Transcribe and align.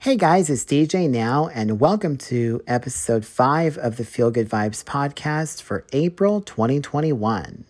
Hey 0.00 0.14
guys, 0.14 0.48
it's 0.48 0.64
DJ 0.64 1.10
now, 1.10 1.48
and 1.48 1.80
welcome 1.80 2.16
to 2.18 2.62
episode 2.68 3.26
5 3.26 3.76
of 3.78 3.96
the 3.96 4.04
Feel 4.04 4.30
Good 4.30 4.48
Vibes 4.48 4.84
podcast 4.84 5.60
for 5.60 5.84
April 5.92 6.40
2021. 6.40 7.64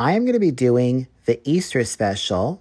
I 0.00 0.12
am 0.14 0.24
going 0.24 0.32
to 0.32 0.40
be 0.40 0.50
doing 0.50 1.06
the 1.26 1.40
Easter 1.48 1.84
special, 1.84 2.60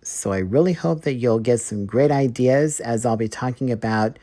so 0.00 0.32
I 0.32 0.38
really 0.38 0.72
hope 0.72 1.02
that 1.02 1.12
you'll 1.12 1.40
get 1.40 1.60
some 1.60 1.84
great 1.84 2.10
ideas 2.10 2.80
as 2.80 3.04
I'll 3.04 3.18
be 3.18 3.28
talking 3.28 3.70
about 3.70 4.18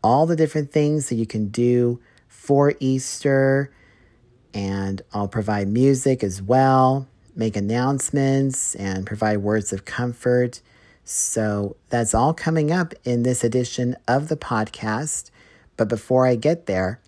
all 0.00 0.26
the 0.26 0.36
different 0.36 0.70
things 0.70 1.08
that 1.08 1.16
you 1.16 1.26
can 1.26 1.48
do 1.48 2.00
for 2.28 2.74
Easter, 2.78 3.74
and 4.54 5.02
I'll 5.12 5.26
provide 5.26 5.66
music 5.66 6.22
as 6.22 6.40
well 6.40 7.08
make 7.34 7.56
announcements 7.56 8.74
and 8.74 9.06
provide 9.06 9.38
words 9.38 9.72
of 9.72 9.84
comfort. 9.84 10.60
So 11.04 11.76
that's 11.88 12.14
all 12.14 12.34
coming 12.34 12.70
up 12.70 12.94
in 13.04 13.22
this 13.22 13.42
edition 13.42 13.96
of 14.06 14.28
the 14.28 14.36
podcast. 14.36 15.30
But 15.76 15.88
before 15.88 16.26
I 16.26 16.36
get 16.36 16.66
there, 16.66 17.00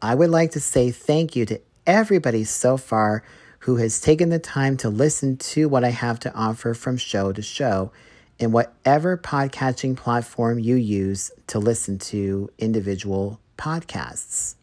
I 0.00 0.14
would 0.14 0.30
like 0.30 0.52
to 0.52 0.60
say 0.60 0.90
thank 0.90 1.36
you 1.36 1.44
to 1.46 1.60
everybody 1.86 2.44
so 2.44 2.76
far 2.76 3.22
who 3.60 3.76
has 3.76 4.00
taken 4.00 4.28
the 4.28 4.38
time 4.38 4.76
to 4.78 4.88
listen 4.88 5.36
to 5.36 5.68
what 5.68 5.84
I 5.84 5.90
have 5.90 6.20
to 6.20 6.34
offer 6.34 6.74
from 6.74 6.96
show 6.96 7.32
to 7.32 7.42
show 7.42 7.92
in 8.38 8.52
whatever 8.52 9.16
podcatching 9.16 9.96
platform 9.96 10.58
you 10.58 10.76
use 10.76 11.30
to 11.48 11.58
listen 11.58 11.98
to 11.98 12.48
individual 12.58 13.40
podcasts. 13.56 14.54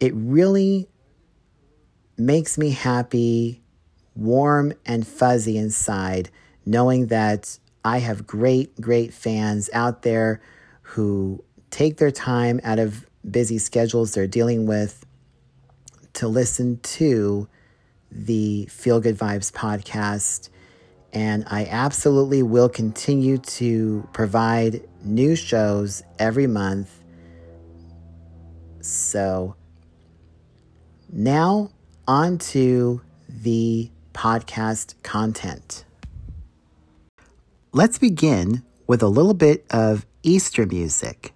It 0.00 0.12
really 0.14 0.88
makes 2.18 2.58
me 2.58 2.70
happy, 2.70 3.62
warm, 4.14 4.72
and 4.84 5.06
fuzzy 5.06 5.56
inside, 5.56 6.30
knowing 6.66 7.06
that 7.06 7.58
I 7.84 7.98
have 7.98 8.26
great, 8.26 8.78
great 8.80 9.14
fans 9.14 9.70
out 9.72 10.02
there 10.02 10.40
who 10.82 11.42
take 11.70 11.98
their 11.98 12.10
time 12.10 12.60
out 12.64 12.78
of 12.78 13.06
busy 13.28 13.58
schedules 13.58 14.14
they're 14.14 14.26
dealing 14.26 14.66
with 14.66 15.04
to 16.14 16.28
listen 16.28 16.80
to 16.80 17.48
the 18.10 18.66
Feel 18.66 19.00
Good 19.00 19.16
Vibes 19.16 19.52
podcast. 19.52 20.48
And 21.12 21.44
I 21.46 21.66
absolutely 21.66 22.42
will 22.42 22.68
continue 22.68 23.38
to 23.38 24.06
provide 24.12 24.82
new 25.02 25.36
shows 25.36 26.02
every 26.18 26.46
month. 26.46 26.90
So 28.80 29.54
now 31.10 31.70
on 32.08 32.38
to 32.38 33.02
the 33.28 33.90
podcast 34.14 34.94
content. 35.02 35.84
Let's 37.72 37.98
begin 37.98 38.64
with 38.86 39.02
a 39.02 39.08
little 39.08 39.34
bit 39.34 39.66
of 39.70 40.06
Easter 40.22 40.66
music. 40.66 41.34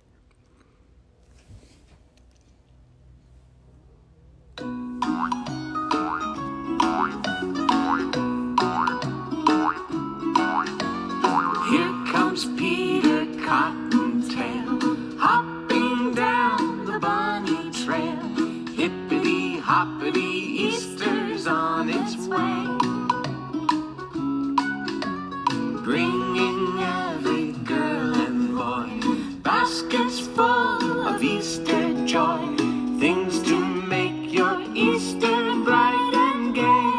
full 30.34 31.06
of 31.08 31.22
Easter 31.22 32.06
joy, 32.06 32.56
things 32.98 33.42
to 33.42 33.58
make 33.86 34.32
your 34.32 34.60
Easter 34.74 35.54
bright 35.64 36.12
and 36.26 36.54
gay. 36.54 36.90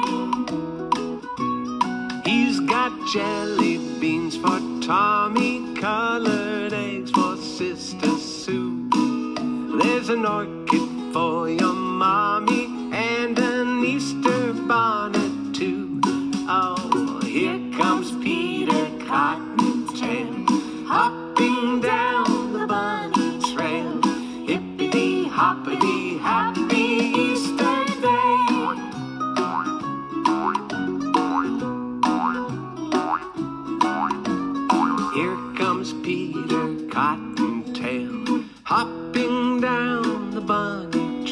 He's 2.30 2.60
got 2.62 2.92
jelly 3.14 3.78
beans 4.00 4.36
for 4.36 4.60
Tommy, 4.82 5.76
colored 5.76 6.74
eggs 6.74 7.12
for 7.12 7.38
Sister 7.38 8.18
Sue. 8.18 8.90
There's 9.82 10.10
an 10.10 10.26
orchid 10.26 10.90
for 11.14 11.50
your 11.50 11.74
mommy, 11.74 12.66
and 12.94 13.38
an 13.40 13.84
Easter 13.84 14.54
bonnet 14.54 15.56
too. 15.56 16.02
Oh, 16.48 17.22
here 17.26 17.60
comes 17.78 18.12
Peter 18.24 18.90
Cotton. 19.08 19.43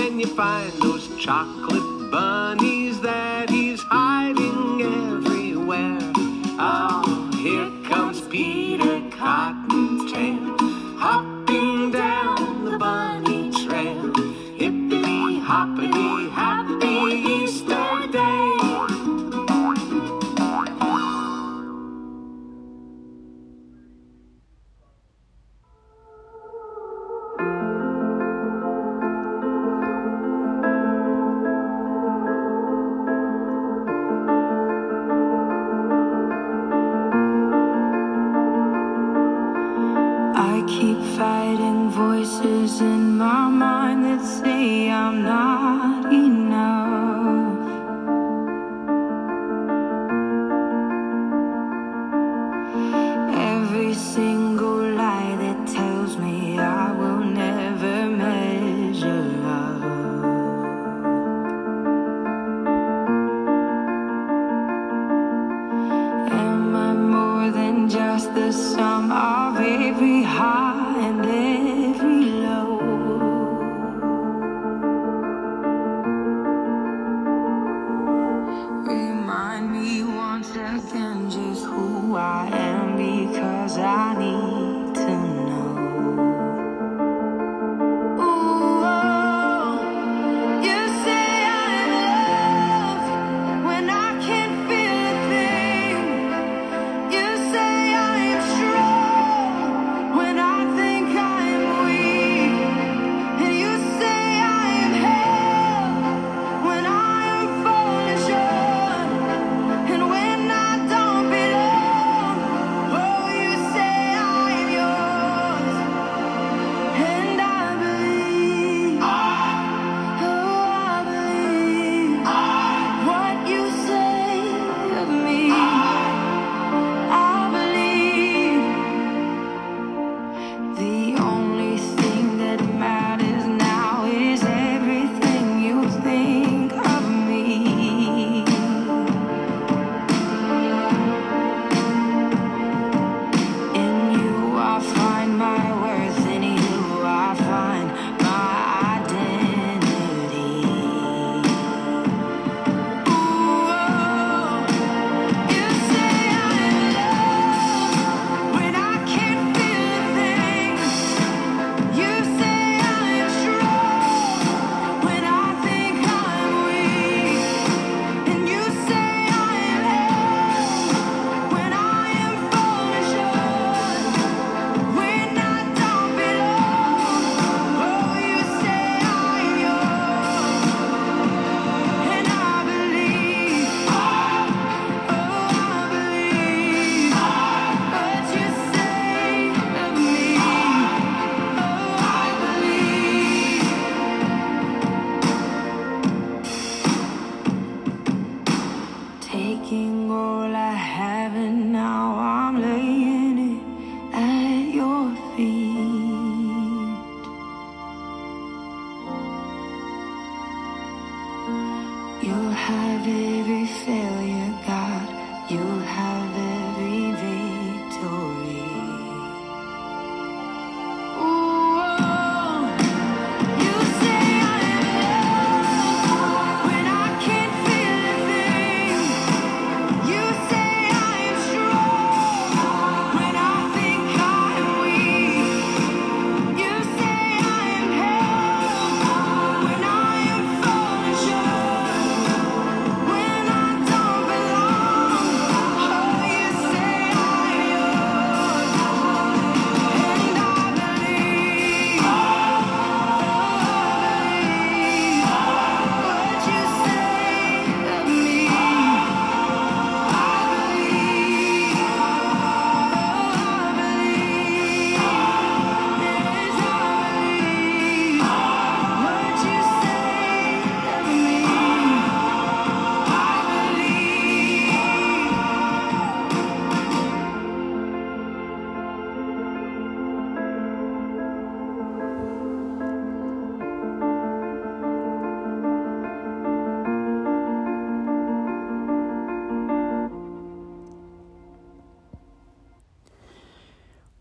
say 0.00 0.08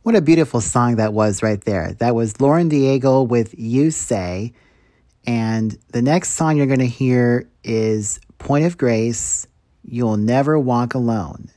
What 0.10 0.16
a 0.16 0.22
beautiful 0.22 0.60
song 0.60 0.96
that 0.96 1.14
was 1.14 1.44
right 1.44 1.62
there. 1.62 1.94
That 2.00 2.16
was 2.16 2.42
Lauren 2.42 2.68
Daigle 2.68 3.28
with 3.28 3.54
You 3.56 3.92
Say. 3.92 4.54
And 5.28 5.78
the 5.90 6.02
next 6.02 6.32
song 6.32 6.58
you're 6.58 6.66
going 6.66 6.80
to 6.80 6.88
hear 6.88 7.48
is 7.64 8.20
Point 8.40 8.66
of 8.66 8.76
Grace 8.76 9.46
You'll 9.84 10.18
Never 10.18 10.58
Walk 10.58 10.96
Alone. 10.96 11.52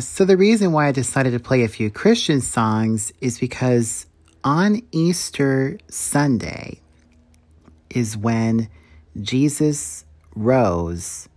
So 0.00 0.24
the 0.24 0.36
reason 0.36 0.72
why 0.72 0.88
I 0.88 0.92
decided 0.92 1.32
to 1.32 1.40
play 1.40 1.62
a 1.62 1.68
few 1.68 1.90
Christian 1.90 2.40
songs 2.40 3.12
is 3.20 3.38
because 3.38 4.06
on 4.44 4.82
Easter 4.92 5.78
Sunday 5.88 6.80
is 7.90 8.16
when 8.16 8.68
Jesus 9.20 10.04
rose 10.34 11.28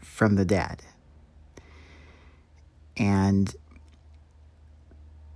from 0.00 0.36
the 0.36 0.44
dead. 0.44 0.82
And, 2.96 3.54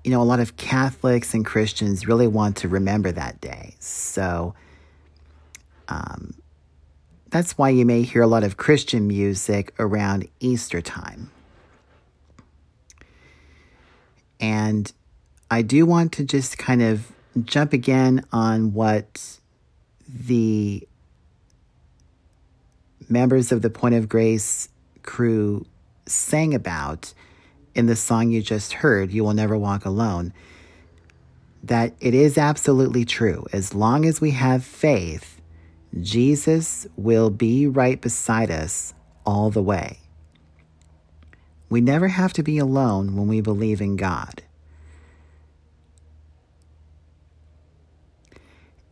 you 0.04 0.10
know, 0.10 0.20
a 0.20 0.24
lot 0.24 0.40
of 0.40 0.56
Catholics 0.56 1.34
and 1.34 1.44
Christians 1.44 2.06
really 2.06 2.28
want 2.28 2.56
to 2.58 2.68
remember 2.68 3.12
that 3.12 3.40
day. 3.40 3.74
So, 3.78 4.54
um, 5.88 6.34
that's 7.30 7.58
why 7.58 7.70
you 7.70 7.84
may 7.84 8.02
hear 8.02 8.22
a 8.22 8.26
lot 8.26 8.44
of 8.44 8.56
Christian 8.56 9.08
music 9.08 9.74
around 9.78 10.28
Easter 10.40 10.80
time. 10.80 11.30
And 14.40 14.90
I 15.50 15.62
do 15.62 15.86
want 15.86 16.12
to 16.12 16.24
just 16.24 16.58
kind 16.58 16.82
of 16.82 17.12
jump 17.44 17.72
again 17.72 18.24
on 18.32 18.72
what 18.72 19.38
the 20.08 20.86
members 23.08 23.52
of 23.52 23.62
the 23.62 23.70
Point 23.70 23.94
of 23.94 24.08
Grace 24.08 24.68
crew 25.02 25.66
sang 26.06 26.54
about 26.54 27.12
in 27.74 27.86
the 27.86 27.96
song 27.96 28.30
you 28.30 28.42
just 28.42 28.72
heard, 28.74 29.10
You 29.10 29.24
Will 29.24 29.34
Never 29.34 29.56
Walk 29.56 29.84
Alone, 29.84 30.32
that 31.62 31.94
it 32.00 32.14
is 32.14 32.38
absolutely 32.38 33.04
true. 33.04 33.44
As 33.52 33.74
long 33.74 34.04
as 34.04 34.20
we 34.20 34.30
have 34.32 34.64
faith, 34.64 35.40
Jesus 36.00 36.86
will 36.96 37.30
be 37.30 37.66
right 37.66 38.00
beside 38.00 38.50
us 38.50 38.94
all 39.24 39.50
the 39.50 39.62
way. 39.62 39.98
We 41.68 41.80
never 41.80 42.08
have 42.08 42.32
to 42.34 42.42
be 42.42 42.58
alone 42.58 43.16
when 43.16 43.26
we 43.26 43.40
believe 43.40 43.80
in 43.80 43.96
God. 43.96 44.42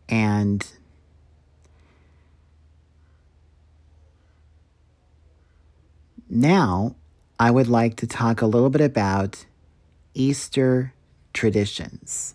And 0.08 0.66
now 6.28 6.96
I 7.38 7.50
would 7.50 7.68
like 7.68 7.96
to 7.96 8.06
talk 8.06 8.42
a 8.42 8.46
little 8.46 8.70
bit 8.70 8.80
about 8.80 9.46
Easter 10.14 10.92
traditions. 11.32 12.34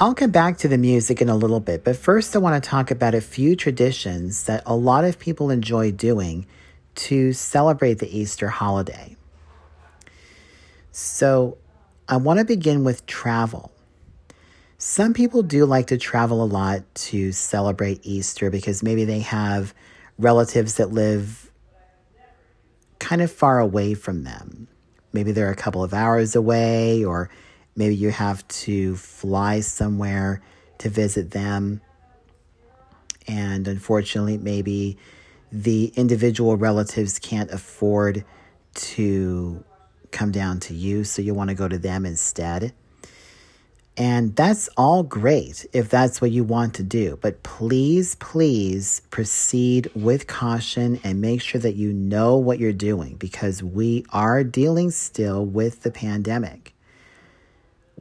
I'll 0.00 0.14
come 0.14 0.32
back 0.32 0.58
to 0.58 0.68
the 0.68 0.76
music 0.76 1.22
in 1.22 1.28
a 1.28 1.36
little 1.36 1.60
bit, 1.60 1.84
but 1.84 1.96
first 1.96 2.34
I 2.34 2.40
want 2.40 2.62
to 2.62 2.68
talk 2.68 2.90
about 2.90 3.14
a 3.14 3.20
few 3.20 3.54
traditions 3.54 4.44
that 4.44 4.62
a 4.66 4.74
lot 4.74 5.04
of 5.04 5.18
people 5.18 5.50
enjoy 5.50 5.92
doing 5.92 6.46
to 6.94 7.32
celebrate 7.32 7.98
the 7.98 8.18
Easter 8.18 8.48
holiday. 8.48 9.16
So, 10.92 11.58
I 12.08 12.18
want 12.18 12.38
to 12.38 12.44
begin 12.44 12.84
with 12.84 13.06
travel. 13.06 13.72
Some 14.78 15.14
people 15.14 15.42
do 15.42 15.64
like 15.64 15.86
to 15.86 15.96
travel 15.96 16.42
a 16.42 16.44
lot 16.44 16.82
to 16.94 17.32
celebrate 17.32 18.00
Easter 18.02 18.50
because 18.50 18.82
maybe 18.82 19.04
they 19.04 19.20
have 19.20 19.74
relatives 20.18 20.74
that 20.74 20.92
live 20.92 21.50
kind 22.98 23.22
of 23.22 23.32
far 23.32 23.58
away 23.58 23.94
from 23.94 24.24
them. 24.24 24.68
Maybe 25.12 25.32
they're 25.32 25.50
a 25.50 25.56
couple 25.56 25.82
of 25.82 25.94
hours 25.94 26.36
away, 26.36 27.04
or 27.04 27.30
maybe 27.76 27.96
you 27.96 28.10
have 28.10 28.46
to 28.48 28.96
fly 28.96 29.60
somewhere 29.60 30.42
to 30.78 30.88
visit 30.88 31.30
them. 31.30 31.80
And 33.26 33.66
unfortunately, 33.66 34.38
maybe 34.38 34.98
the 35.54 35.92
individual 35.94 36.56
relatives 36.56 37.20
can't 37.20 37.50
afford 37.52 38.24
to 38.74 39.62
come 40.10 40.32
down 40.32 40.58
to 40.58 40.74
you, 40.74 41.04
so 41.04 41.22
you 41.22 41.32
want 41.32 41.48
to 41.48 41.54
go 41.54 41.68
to 41.68 41.78
them 41.78 42.04
instead. 42.04 42.72
And 43.96 44.34
that's 44.34 44.68
all 44.76 45.04
great 45.04 45.64
if 45.72 45.88
that's 45.88 46.20
what 46.20 46.32
you 46.32 46.42
want 46.42 46.74
to 46.74 46.82
do. 46.82 47.16
But 47.22 47.44
please, 47.44 48.16
please 48.16 49.02
proceed 49.10 49.88
with 49.94 50.26
caution 50.26 51.00
and 51.04 51.20
make 51.20 51.40
sure 51.40 51.60
that 51.60 51.76
you 51.76 51.92
know 51.92 52.36
what 52.36 52.58
you're 52.58 52.72
doing 52.72 53.14
because 53.14 53.62
we 53.62 54.04
are 54.10 54.42
dealing 54.42 54.90
still 54.90 55.46
with 55.46 55.82
the 55.82 55.92
pandemic. 55.92 56.74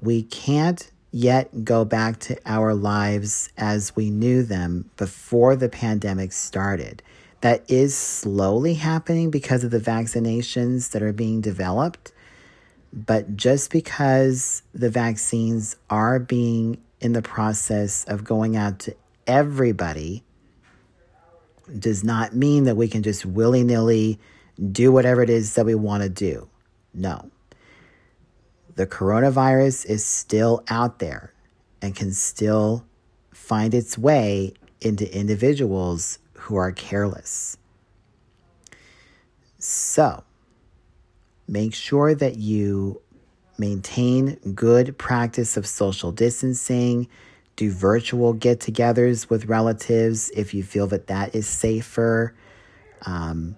We 0.02 0.24
can't 0.24 0.90
yet 1.12 1.64
go 1.64 1.86
back 1.86 2.20
to 2.22 2.40
our 2.48 2.74
lives 2.74 3.52
as 3.56 3.96
we 3.96 4.10
knew 4.10 4.42
them 4.42 4.90
before 4.98 5.56
the 5.56 5.70
pandemic 5.70 6.32
started 6.32 7.04
that 7.44 7.70
is 7.70 7.94
slowly 7.94 8.76
happening 8.76 9.30
because 9.30 9.66
of 9.66 9.72
the 9.72 9.78
vaccinations 9.80 10.92
that 10.92 11.04
are 11.04 11.12
being 11.12 11.42
developed. 11.42 12.14
But 12.94 13.36
just 13.36 13.70
because 13.70 14.64
the 14.74 14.90
vaccines 14.90 15.76
are 15.90 16.20
being 16.20 16.82
in 17.02 17.12
the 17.12 17.22
process 17.22 18.06
of 18.06 18.24
going 18.24 18.56
out 18.56 18.80
to 18.80 18.96
everybody 19.28 20.24
does 21.78 22.02
not 22.02 22.34
mean 22.34 22.64
that 22.64 22.78
we 22.78 22.88
can 22.88 23.04
just 23.04 23.26
willy 23.26 23.62
nilly 23.62 24.20
do 24.72 24.94
whatever 24.94 25.22
it 25.22 25.30
is 25.30 25.56
that 25.56 25.66
we 25.66 25.76
want 25.76 26.02
to 26.02 26.08
do. 26.08 26.48
No. 26.94 27.30
The 28.76 28.88
coronavirus 28.88 29.86
is 29.88 30.06
still 30.06 30.64
out 30.70 31.00
there 31.00 31.34
and 31.82 31.94
can 31.94 32.14
still 32.14 32.86
find 33.34 33.74
its 33.74 33.98
way 33.98 34.54
into 34.80 35.14
individuals 35.14 36.20
who 36.44 36.58
are 36.58 36.74
careless. 36.74 37.58
So, 39.60 40.26
make 41.48 41.74
sure 41.74 42.14
that 42.14 42.36
you 42.36 43.02
maintain 43.58 44.36
good 44.54 44.98
practice 44.98 45.56
of 45.56 45.66
social 45.66 46.12
distancing, 46.12 47.08
do 47.56 47.72
virtual 47.72 48.34
get 48.34 48.60
togethers 48.60 49.30
with 49.30 49.46
relatives 49.46 50.32
if 50.32 50.54
you 50.54 50.64
feel 50.64 50.86
that 50.88 51.08
that 51.08 51.34
is 51.34 51.48
safer. 51.48 52.36
Um, 53.06 53.56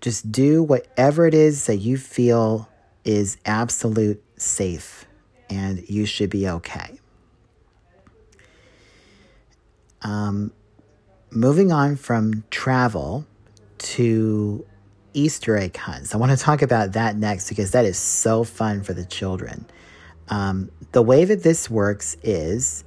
just 0.00 0.32
do 0.32 0.62
whatever 0.62 1.26
it 1.26 1.34
is 1.34 1.66
that 1.66 1.76
you 1.76 1.98
feel 1.98 2.66
is 3.04 3.36
absolute 3.44 4.22
safe 4.36 5.04
and 5.50 5.86
you 5.86 6.06
should 6.06 6.30
be 6.30 6.48
okay. 6.48 6.98
Um, 10.00 10.52
moving 11.34 11.72
on 11.72 11.96
from 11.96 12.44
travel 12.50 13.26
to 13.78 14.64
Easter 15.12 15.56
egg 15.56 15.76
hunts. 15.76 16.14
I 16.14 16.18
want 16.18 16.32
to 16.32 16.38
talk 16.38 16.62
about 16.62 16.92
that 16.92 17.16
next 17.16 17.48
because 17.48 17.72
that 17.72 17.84
is 17.84 17.98
so 17.98 18.44
fun 18.44 18.82
for 18.82 18.92
the 18.92 19.04
children. 19.04 19.66
Um, 20.28 20.70
the 20.92 21.02
way 21.02 21.24
that 21.24 21.42
this 21.42 21.68
works 21.68 22.16
is 22.22 22.84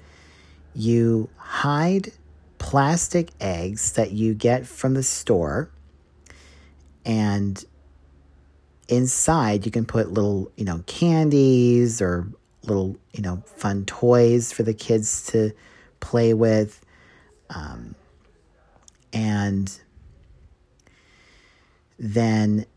you 0.74 1.30
hide 1.38 2.12
plastic 2.58 3.30
eggs 3.40 3.94
that 3.94 4.12
you 4.12 4.34
get 4.34 4.66
from 4.66 4.94
the 4.94 5.04
store, 5.04 5.70
and 7.06 7.64
inside 8.88 9.66
you 9.66 9.72
can 9.72 9.86
put 9.86 10.12
little, 10.12 10.52
you 10.56 10.66
know, 10.66 10.84
candies 10.88 12.02
or 12.02 12.28
little, 12.64 12.98
you 13.14 13.22
know, 13.22 13.44
fun 13.46 13.86
toys 13.86 14.52
for 14.52 14.64
the 14.64 14.74
kids 14.74 15.28
to 15.28 15.52
play 16.00 16.34
with. 16.34 16.82
Um, 17.50 17.96
and 19.18 19.80
then 21.98 22.68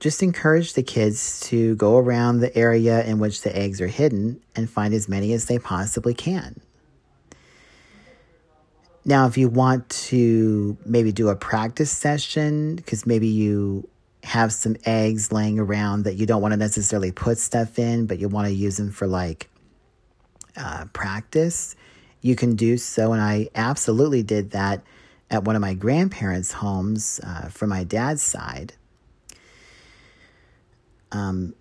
just 0.00 0.20
encourage 0.20 0.72
the 0.72 0.82
kids 0.82 1.38
to 1.40 1.76
go 1.76 1.96
around 1.98 2.40
the 2.40 2.54
area 2.58 3.04
in 3.04 3.20
which 3.20 3.42
the 3.42 3.56
eggs 3.56 3.80
are 3.80 3.86
hidden 3.86 4.42
and 4.56 4.68
find 4.68 4.92
as 4.92 5.08
many 5.08 5.32
as 5.32 5.44
they 5.44 5.60
possibly 5.60 6.14
can. 6.14 6.60
Now, 9.04 9.28
if 9.28 9.38
you 9.38 9.48
want 9.48 9.88
to 10.10 10.76
maybe 10.84 11.12
do 11.12 11.28
a 11.28 11.36
practice 11.36 11.92
session, 11.92 12.74
because 12.74 13.06
maybe 13.06 13.28
you 13.28 13.88
have 14.24 14.52
some 14.52 14.76
eggs 14.84 15.30
laying 15.30 15.60
around 15.60 16.02
that 16.02 16.16
you 16.16 16.26
don't 16.26 16.42
want 16.42 16.52
to 16.52 16.58
necessarily 16.58 17.12
put 17.12 17.38
stuff 17.38 17.78
in, 17.78 18.06
but 18.06 18.18
you 18.18 18.28
want 18.28 18.48
to 18.48 18.52
use 18.52 18.78
them 18.78 18.90
for 18.90 19.06
like 19.06 19.48
uh, 20.56 20.86
practice, 20.92 21.76
you 22.20 22.34
can 22.34 22.56
do 22.56 22.76
so. 22.76 23.12
And 23.12 23.22
I 23.22 23.48
absolutely 23.54 24.24
did 24.24 24.50
that 24.50 24.82
at 25.36 25.44
one 25.44 25.54
of 25.54 25.62
my 25.62 25.74
grandparents' 25.74 26.52
homes 26.52 27.20
uh, 27.22 27.48
from 27.48 27.68
my 27.68 27.84
dad's 27.84 28.22
side. 28.22 28.72
Um, 31.12 31.54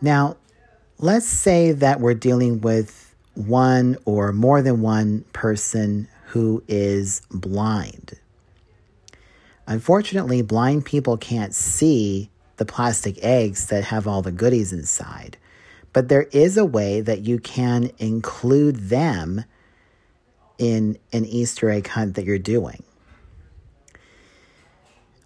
now, 0.00 0.36
let's 0.98 1.26
say 1.26 1.72
that 1.72 2.00
we're 2.00 2.14
dealing 2.14 2.60
with 2.60 3.14
one 3.34 3.96
or 4.04 4.32
more 4.32 4.62
than 4.62 4.80
one 4.80 5.24
person 5.32 6.08
who 6.26 6.62
is 6.68 7.22
blind. 7.30 8.18
Unfortunately, 9.66 10.42
blind 10.42 10.84
people 10.84 11.16
can't 11.16 11.54
see 11.54 12.30
the 12.56 12.64
plastic 12.64 13.22
eggs 13.22 13.66
that 13.68 13.84
have 13.84 14.06
all 14.06 14.22
the 14.22 14.32
goodies 14.32 14.72
inside. 14.72 15.36
But 15.92 16.08
there 16.08 16.28
is 16.32 16.56
a 16.56 16.64
way 16.64 17.00
that 17.00 17.20
you 17.20 17.38
can 17.38 17.90
include 17.98 18.76
them 18.88 19.44
in 20.60 20.98
an 21.10 21.24
Easter 21.24 21.70
egg 21.70 21.88
hunt 21.88 22.14
that 22.14 22.26
you're 22.26 22.38
doing. 22.38 22.84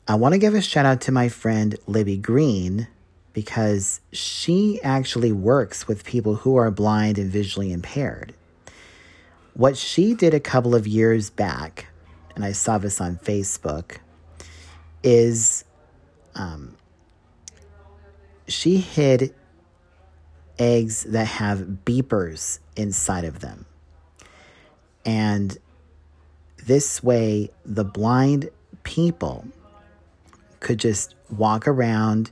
I 0.07 0.15
want 0.15 0.33
to 0.33 0.39
give 0.39 0.55
a 0.55 0.63
shout 0.63 0.87
out 0.87 1.01
to 1.03 1.13
my 1.13 1.29
friend 1.29 1.77
Libby 1.89 2.17
Green 2.17 2.87
because 3.33 4.01
she 4.13 4.81
actually 4.83 5.33
works 5.33 5.89
with 5.89 6.05
people 6.05 6.37
who 6.37 6.55
are 6.55 6.71
blind 6.71 7.19
and 7.19 7.31
visually 7.33 7.73
impaired. 7.73 8.33
What 9.55 9.77
she 9.77 10.15
did 10.15 10.35
a 10.35 10.41
couple 10.41 10.75
of 10.75 10.87
years 10.87 11.31
back, 11.31 11.89
and 12.37 12.45
I 12.45 12.53
saw 12.53 12.79
this 12.79 13.01
on 13.01 13.17
Facebook, 13.17 13.97
is 15.03 15.65
um, 16.37 16.77
she 18.47 18.77
hid 18.77 19.35
eggs 20.61 21.03
that 21.05 21.27
have 21.27 21.79
beepers 21.85 22.61
inside 22.77 23.25
of 23.25 23.41
them. 23.41 23.67
And 25.05 25.57
this 26.67 27.03
way, 27.03 27.51
the 27.65 27.85
blind 27.85 28.51
people 28.83 29.47
could 30.61 30.79
just 30.79 31.15
walk 31.31 31.69
around 31.69 32.31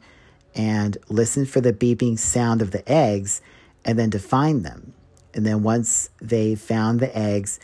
and 0.55 0.97
listen 1.09 1.47
for 1.47 1.61
the 1.61 1.73
beeping 1.73 2.19
sound 2.19 2.63
of 2.63 2.71
the 2.71 2.91
eggs 2.91 3.41
and 3.85 3.99
then 3.99 4.11
to 4.11 4.19
find 4.19 4.65
them. 4.65 4.95
And 5.35 5.47
then 5.47 5.63
once 5.63 6.11
they 6.21 6.55
found 6.55 7.01
the 7.01 7.17
eggs, 7.17 7.59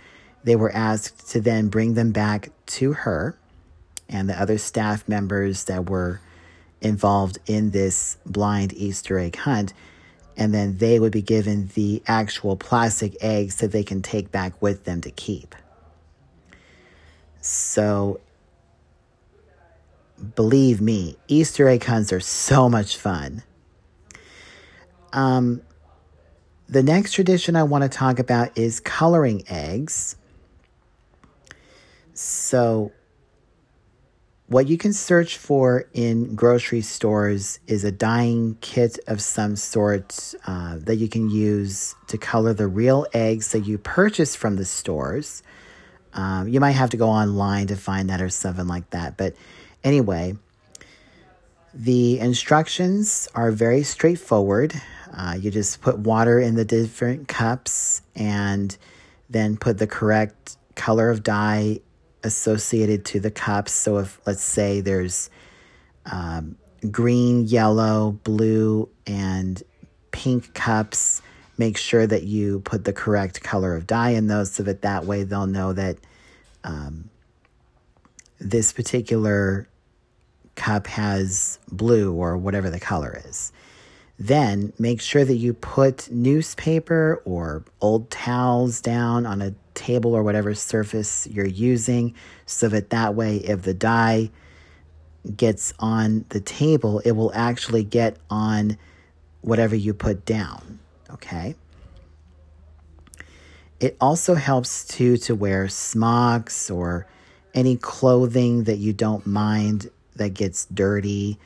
they 0.44 0.56
were 0.56 0.72
asked 0.72 1.30
to 1.30 1.40
then 1.40 1.68
bring 1.68 1.94
them 1.94 2.12
back 2.12 2.50
to 2.66 2.92
her 2.92 3.38
and 4.08 4.28
the 4.28 4.40
other 4.40 4.58
staff 4.58 5.06
members 5.08 5.64
that 5.64 5.90
were 5.90 6.20
involved 6.80 7.38
in 7.46 7.70
this 7.70 8.16
blind 8.24 8.72
Easter 8.72 9.18
egg 9.18 9.36
hunt. 9.36 9.72
And 10.38 10.54
then 10.54 10.78
they 10.78 10.98
would 10.98 11.12
be 11.12 11.20
given 11.20 11.68
the 11.74 12.02
actual 12.06 12.56
plastic 12.56 13.16
eggs 13.20 13.56
that 13.56 13.72
they 13.72 13.82
can 13.82 14.00
take 14.00 14.30
back 14.30 14.62
with 14.62 14.84
them 14.84 15.02
to 15.02 15.10
keep. 15.10 15.54
So, 17.40 18.20
believe 20.36 20.80
me, 20.80 21.16
Easter 21.26 21.68
egg 21.68 21.84
hunts 21.84 22.12
are 22.12 22.20
so 22.20 22.68
much 22.68 22.96
fun. 22.96 23.42
Um, 25.12 25.62
the 26.68 26.82
next 26.82 27.12
tradition 27.12 27.56
I 27.56 27.64
want 27.64 27.82
to 27.82 27.88
talk 27.88 28.18
about 28.18 28.56
is 28.56 28.78
coloring 28.78 29.42
eggs. 29.48 30.16
So, 32.14 32.92
what 34.48 34.66
you 34.66 34.78
can 34.78 34.94
search 34.94 35.36
for 35.36 35.84
in 35.92 36.34
grocery 36.34 36.80
stores 36.80 37.60
is 37.66 37.84
a 37.84 37.92
dyeing 37.92 38.56
kit 38.62 38.98
of 39.06 39.20
some 39.20 39.56
sort 39.56 40.34
uh, 40.46 40.78
that 40.78 40.96
you 40.96 41.06
can 41.06 41.30
use 41.30 41.94
to 42.06 42.16
color 42.16 42.54
the 42.54 42.66
real 42.66 43.06
eggs 43.12 43.52
that 43.52 43.66
you 43.66 43.76
purchase 43.76 44.34
from 44.34 44.56
the 44.56 44.64
stores. 44.64 45.42
Um, 46.14 46.48
you 46.48 46.60
might 46.60 46.72
have 46.72 46.88
to 46.90 46.96
go 46.96 47.10
online 47.10 47.66
to 47.66 47.76
find 47.76 48.08
that 48.08 48.22
or 48.22 48.30
something 48.30 48.66
like 48.66 48.88
that. 48.90 49.18
But 49.18 49.36
anyway, 49.84 50.34
the 51.74 52.18
instructions 52.18 53.28
are 53.34 53.50
very 53.50 53.82
straightforward. 53.82 54.72
Uh, 55.12 55.36
you 55.38 55.50
just 55.50 55.82
put 55.82 55.98
water 55.98 56.40
in 56.40 56.54
the 56.54 56.64
different 56.64 57.28
cups 57.28 58.00
and 58.16 58.74
then 59.28 59.58
put 59.58 59.76
the 59.76 59.86
correct 59.86 60.56
color 60.74 61.10
of 61.10 61.22
dye 61.22 61.80
associated 62.22 63.04
to 63.06 63.20
the 63.20 63.30
cups. 63.30 63.72
So 63.72 63.98
if 63.98 64.20
let's 64.26 64.42
say 64.42 64.80
there's 64.80 65.30
um, 66.06 66.56
green, 66.90 67.44
yellow, 67.44 68.12
blue, 68.24 68.88
and 69.06 69.62
pink 70.10 70.54
cups, 70.54 71.22
make 71.56 71.76
sure 71.76 72.06
that 72.06 72.24
you 72.24 72.60
put 72.60 72.84
the 72.84 72.92
correct 72.92 73.42
color 73.42 73.74
of 73.74 73.86
dye 73.86 74.10
in 74.10 74.26
those 74.26 74.52
so 74.52 74.62
that 74.62 74.82
that 74.82 75.04
way 75.04 75.24
they'll 75.24 75.46
know 75.46 75.72
that 75.72 75.96
um, 76.64 77.10
this 78.38 78.72
particular 78.72 79.68
cup 80.54 80.86
has 80.86 81.58
blue 81.70 82.12
or 82.12 82.36
whatever 82.36 82.70
the 82.70 82.80
color 82.80 83.20
is. 83.26 83.52
Then 84.18 84.72
make 84.78 85.00
sure 85.00 85.24
that 85.24 85.36
you 85.36 85.54
put 85.54 86.10
newspaper 86.10 87.22
or 87.24 87.64
old 87.80 88.10
towels 88.10 88.80
down 88.80 89.26
on 89.26 89.40
a 89.40 89.54
table 89.78 90.14
or 90.14 90.22
whatever 90.22 90.54
surface 90.54 91.26
you're 91.26 91.46
using 91.46 92.14
so 92.46 92.68
that 92.68 92.90
that 92.90 93.14
way 93.14 93.36
if 93.36 93.62
the 93.62 93.74
dye 93.74 94.30
gets 95.36 95.72
on 95.78 96.24
the 96.30 96.40
table, 96.40 97.00
it 97.00 97.12
will 97.12 97.32
actually 97.34 97.84
get 97.84 98.16
on 98.30 98.76
whatever 99.40 99.74
you 99.76 99.94
put 99.94 100.24
down, 100.24 100.78
okay? 101.10 101.54
It 103.80 103.96
also 104.00 104.34
helps 104.34 104.84
too 104.84 105.16
to 105.18 105.34
wear 105.34 105.68
smocks 105.68 106.70
or 106.70 107.06
any 107.54 107.76
clothing 107.76 108.64
that 108.64 108.78
you 108.78 108.92
don't 108.92 109.26
mind 109.26 109.90
that 110.16 110.34
gets 110.34 110.66
dirty 110.66 111.38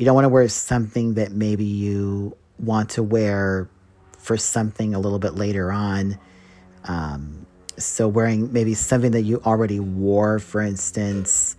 you 0.00 0.06
don't 0.06 0.14
want 0.14 0.24
to 0.24 0.30
wear 0.30 0.48
something 0.48 1.12
that 1.14 1.30
maybe 1.30 1.66
you 1.66 2.34
want 2.58 2.88
to 2.88 3.02
wear 3.02 3.68
for 4.16 4.38
something 4.38 4.94
a 4.94 4.98
little 4.98 5.18
bit 5.18 5.34
later 5.34 5.70
on. 5.70 6.18
Um, 6.84 7.44
so, 7.80 8.08
wearing 8.08 8.52
maybe 8.52 8.74
something 8.74 9.12
that 9.12 9.22
you 9.22 9.40
already 9.44 9.80
wore, 9.80 10.38
for 10.38 10.60
instance, 10.60 11.56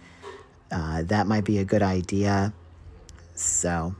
uh, 0.71 1.03
that 1.03 1.27
might 1.27 1.43
be 1.43 1.57
a 1.57 1.65
good 1.65 1.81
idea. 1.81 2.53
So, 3.35 3.95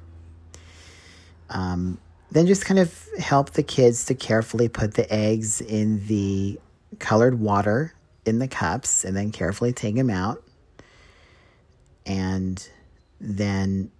um, 1.49 1.97
then 2.31 2.47
just 2.47 2.65
kind 2.65 2.79
of 2.79 3.07
help 3.19 3.51
the 3.51 3.63
kids 3.63 4.05
to 4.05 4.15
carefully 4.15 4.69
put 4.69 4.93
the 4.93 5.11
eggs 5.13 5.59
in 5.61 6.07
the 6.07 6.59
colored 6.99 7.39
water 7.39 7.93
in 8.25 8.39
the 8.39 8.47
cups 8.47 9.03
and 9.03 9.15
then 9.15 9.31
carefully 9.31 9.73
take 9.73 9.95
them 9.95 10.09
out. 10.09 10.41
And 12.05 12.65
then 13.19 13.91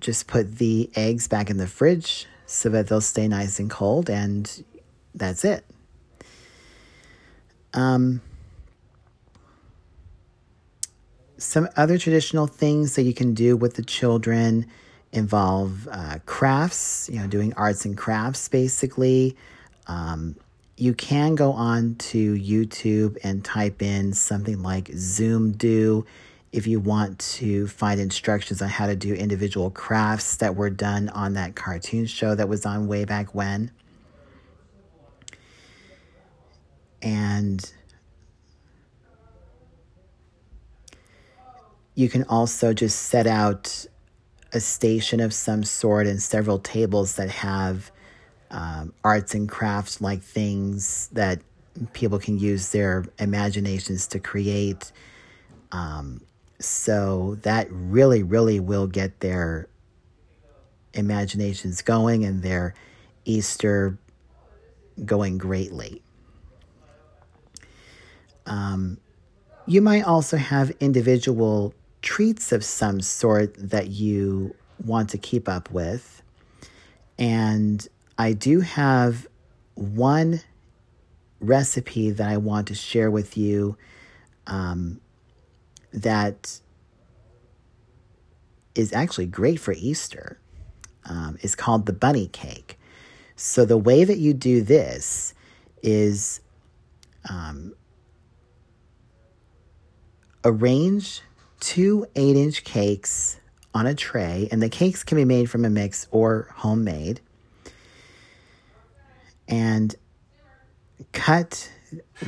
just 0.00 0.26
put 0.26 0.56
the 0.58 0.90
eggs 0.94 1.28
back 1.28 1.50
in 1.50 1.56
the 1.56 1.66
fridge 1.66 2.26
so 2.46 2.68
that 2.70 2.88
they'll 2.88 3.00
stay 3.00 3.28
nice 3.28 3.58
and 3.58 3.70
cold, 3.70 4.08
and 4.08 4.64
that's 5.14 5.44
it. 5.44 5.64
Um, 7.76 8.22
some 11.38 11.68
other 11.76 11.98
traditional 11.98 12.46
things 12.46 12.96
that 12.96 13.02
you 13.02 13.14
can 13.14 13.34
do 13.34 13.56
with 13.56 13.74
the 13.74 13.82
children 13.82 14.66
involve 15.12 15.86
uh, 15.90 16.18
crafts, 16.26 17.08
you 17.12 17.20
know, 17.20 17.26
doing 17.26 17.52
arts 17.54 17.84
and 17.84 17.96
crafts 17.96 18.48
basically. 18.48 19.36
Um, 19.86 20.36
you 20.76 20.94
can 20.94 21.34
go 21.34 21.52
on 21.52 21.94
to 21.96 22.34
YouTube 22.34 23.16
and 23.22 23.44
type 23.44 23.80
in 23.80 24.12
something 24.12 24.62
like 24.62 24.90
Zoom 24.94 25.52
Do 25.52 26.04
if 26.52 26.66
you 26.66 26.80
want 26.80 27.18
to 27.18 27.66
find 27.66 28.00
instructions 28.00 28.62
on 28.62 28.68
how 28.68 28.86
to 28.86 28.96
do 28.96 29.14
individual 29.14 29.70
crafts 29.70 30.36
that 30.36 30.56
were 30.56 30.70
done 30.70 31.08
on 31.10 31.34
that 31.34 31.54
cartoon 31.54 32.06
show 32.06 32.34
that 32.34 32.48
was 32.48 32.64
on 32.66 32.88
way 32.88 33.04
back 33.04 33.34
when. 33.34 33.70
And 37.06 37.72
you 41.94 42.08
can 42.08 42.24
also 42.24 42.74
just 42.74 43.02
set 43.02 43.28
out 43.28 43.86
a 44.52 44.58
station 44.58 45.20
of 45.20 45.32
some 45.32 45.62
sort 45.62 46.08
and 46.08 46.20
several 46.20 46.58
tables 46.58 47.14
that 47.14 47.28
have 47.28 47.92
um, 48.50 48.92
arts 49.04 49.36
and 49.36 49.48
crafts 49.48 50.00
like 50.00 50.20
things 50.20 51.08
that 51.12 51.40
people 51.92 52.18
can 52.18 52.40
use 52.40 52.72
their 52.72 53.04
imaginations 53.20 54.08
to 54.08 54.18
create. 54.18 54.90
Um, 55.70 56.22
so 56.58 57.36
that 57.42 57.68
really, 57.70 58.24
really 58.24 58.58
will 58.58 58.88
get 58.88 59.20
their 59.20 59.68
imaginations 60.92 61.82
going 61.82 62.24
and 62.24 62.42
their 62.42 62.74
Easter 63.24 63.96
going 65.04 65.38
greatly. 65.38 66.02
Um, 68.46 68.98
you 69.66 69.82
might 69.82 70.02
also 70.02 70.36
have 70.36 70.70
individual 70.80 71.74
treats 72.02 72.52
of 72.52 72.64
some 72.64 73.00
sort 73.00 73.54
that 73.58 73.88
you 73.88 74.54
want 74.84 75.10
to 75.10 75.18
keep 75.18 75.48
up 75.48 75.70
with. 75.70 76.22
And 77.18 77.86
I 78.18 78.32
do 78.32 78.60
have 78.60 79.26
one 79.74 80.40
recipe 81.40 82.10
that 82.10 82.28
I 82.28 82.36
want 82.36 82.68
to 82.68 82.74
share 82.74 83.10
with 83.10 83.36
you 83.36 83.76
um, 84.46 85.00
that 85.92 86.60
is 88.74 88.92
actually 88.92 89.26
great 89.26 89.58
for 89.58 89.72
Easter. 89.72 90.38
Um, 91.08 91.38
is 91.42 91.54
called 91.54 91.86
the 91.86 91.92
bunny 91.92 92.26
cake. 92.26 92.80
So 93.36 93.64
the 93.64 93.78
way 93.78 94.02
that 94.02 94.18
you 94.18 94.34
do 94.34 94.60
this 94.60 95.34
is 95.80 96.40
um, 97.30 97.74
arrange 100.46 101.22
two 101.58 102.06
eight 102.14 102.36
inch 102.36 102.62
cakes 102.62 103.38
on 103.74 103.86
a 103.86 103.94
tray, 103.94 104.48
and 104.50 104.62
the 104.62 104.68
cakes 104.68 105.02
can 105.02 105.16
be 105.16 105.24
made 105.24 105.50
from 105.50 105.64
a 105.64 105.70
mix 105.70 106.06
or 106.10 106.48
homemade. 106.54 107.20
And 109.48 109.94
cut 111.12 111.70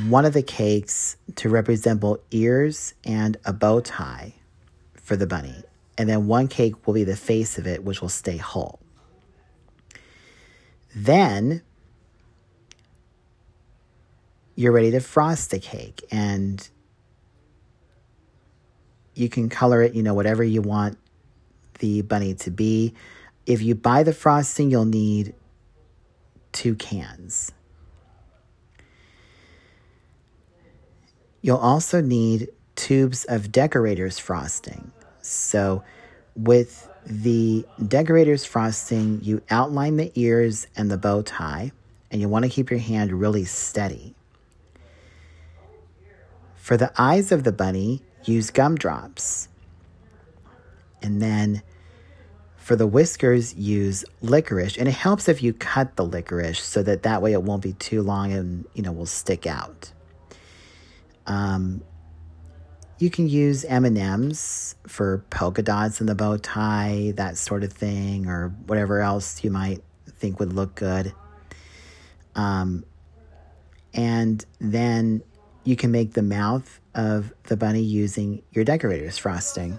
one 0.09 0.25
of 0.25 0.35
the 0.35 0.43
cakes 0.43 1.17
to 1.37 1.49
represent 1.49 2.01
both 2.01 2.21
ears 2.31 2.95
and 3.05 3.37
a 3.45 3.53
bow 3.53 3.81
tie 3.81 4.35
for 4.95 5.17
the 5.17 5.27
bunny. 5.27 5.63
And 5.97 6.09
then 6.09 6.27
one 6.27 6.49
cake 6.49 6.87
will 6.87 6.95
be 6.95 7.05
the 7.05 7.17
face 7.17 7.59
of 7.59 7.67
it, 7.67 7.83
which 7.83 8.01
will 8.01 8.09
stay 8.09 8.37
whole. 8.37 8.79
Then 10.95 11.63
you're 14.55 14.73
ready 14.73 14.91
to 14.93 15.01
frost 15.01 15.51
the 15.51 15.59
cake. 15.59 16.05
And 16.11 16.69
you 19.19 19.29
can 19.29 19.49
color 19.49 19.83
it, 19.83 19.95
you 19.95 20.03
know, 20.03 20.15
whatever 20.15 20.45
you 20.45 20.63
want 20.63 20.99
the 21.81 22.03
bunny 22.03 22.35
to 22.35 22.51
be. 22.51 22.95
If 23.47 23.63
you 23.63 23.75
buy 23.75 24.03
the 24.03 24.13
frosting, 24.13 24.71
you'll 24.71 24.85
need 24.85 25.35
two 26.53 26.75
cans. 26.75 27.53
You'll 31.41 31.57
also 31.57 32.01
need 32.01 32.49
tubes 32.77 33.25
of 33.25 33.51
decorators 33.51 34.19
frosting. 34.19 34.93
So, 35.21 35.83
with 36.37 36.89
the 37.05 37.65
decorators 37.87 38.45
frosting, 38.45 39.21
you 39.23 39.43
outline 39.51 39.97
the 39.97 40.13
ears 40.15 40.67
and 40.77 40.91
the 40.91 40.99
bow 40.99 41.23
tie, 41.23 41.73
and 42.11 42.21
you 42.21 42.29
want 42.29 42.45
to 42.45 42.51
keep 42.51 42.71
your 42.71 42.81
hand 42.81 43.13
really 43.13 43.45
steady. 43.45 44.15
For 46.55 46.77
the 46.77 46.93
eyes 46.99 47.33
of 47.33 47.45
the 47.45 47.53
bunny, 47.53 48.03
use 48.25 48.51
gumdrops. 48.51 49.49
And 51.03 51.23
then 51.23 51.63
for 52.57 52.77
the 52.77 52.87
whiskers, 52.87 53.55
use 53.55 54.05
licorice. 54.21 54.77
And 54.77 54.89
it 54.89 54.95
helps 54.95 55.29
if 55.29 55.43
you 55.43 55.53
cut 55.53 55.97
the 55.97 56.05
licorice 56.05 56.61
so 56.61 56.83
that 56.83 57.03
that 57.05 57.23
way 57.23 57.33
it 57.33 57.43
won't 57.43 57.63
be 57.63 57.73
too 57.75 58.03
long 58.03 58.33
and, 58.33 58.67
you 58.75 58.83
know, 58.83 58.93
will 58.93 59.07
stick 59.07 59.47
out. 59.47 59.93
Um, 61.27 61.83
you 62.99 63.11
can 63.11 63.29
use 63.29 63.65
M&Ms 63.65 64.75
for 64.87 65.25
polka 65.31 65.63
dots 65.63 66.01
in 66.01 66.07
the 66.07 66.15
bow 66.15 66.37
tie, 66.37 67.13
that 67.17 67.37
sort 67.37 67.63
of 67.63 67.73
thing, 67.73 68.27
or 68.27 68.49
whatever 68.67 69.01
else 69.01 69.45
you 69.45 69.51
might 69.51 69.83
think 70.07 70.41
would 70.41 70.53
look 70.53 70.75
good. 70.75 71.13
Um, 72.35 72.85
and 73.95 74.45
then 74.61 75.23
you 75.65 75.77
can 75.77 75.91
make 75.91 76.15
the 76.15 76.23
mouth 76.23 76.78
of 76.95 77.33
the 77.45 77.57
bunny 77.57 77.83
using 77.83 78.43
your 78.53 78.65
decorator's 78.65 79.19
frosting. 79.19 79.79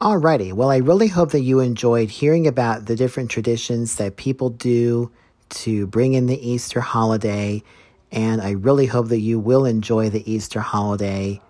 Alrighty, 0.00 0.52
well, 0.52 0.70
I 0.70 0.78
really 0.78 1.06
hope 1.06 1.30
that 1.30 1.42
you 1.42 1.60
enjoyed 1.60 2.10
hearing 2.10 2.48
about 2.48 2.86
the 2.86 2.96
different 2.96 3.30
traditions 3.30 3.94
that 3.96 4.16
people 4.16 4.50
do 4.50 5.12
to 5.50 5.86
bring 5.86 6.14
in 6.14 6.26
the 6.26 6.48
Easter 6.48 6.80
holiday, 6.80 7.62
and 8.10 8.40
I 8.40 8.50
really 8.50 8.86
hope 8.86 9.08
that 9.08 9.20
you 9.20 9.38
will 9.38 9.64
enjoy 9.64 10.10
the 10.10 10.28
Easter 10.28 10.58
holiday 10.58 11.40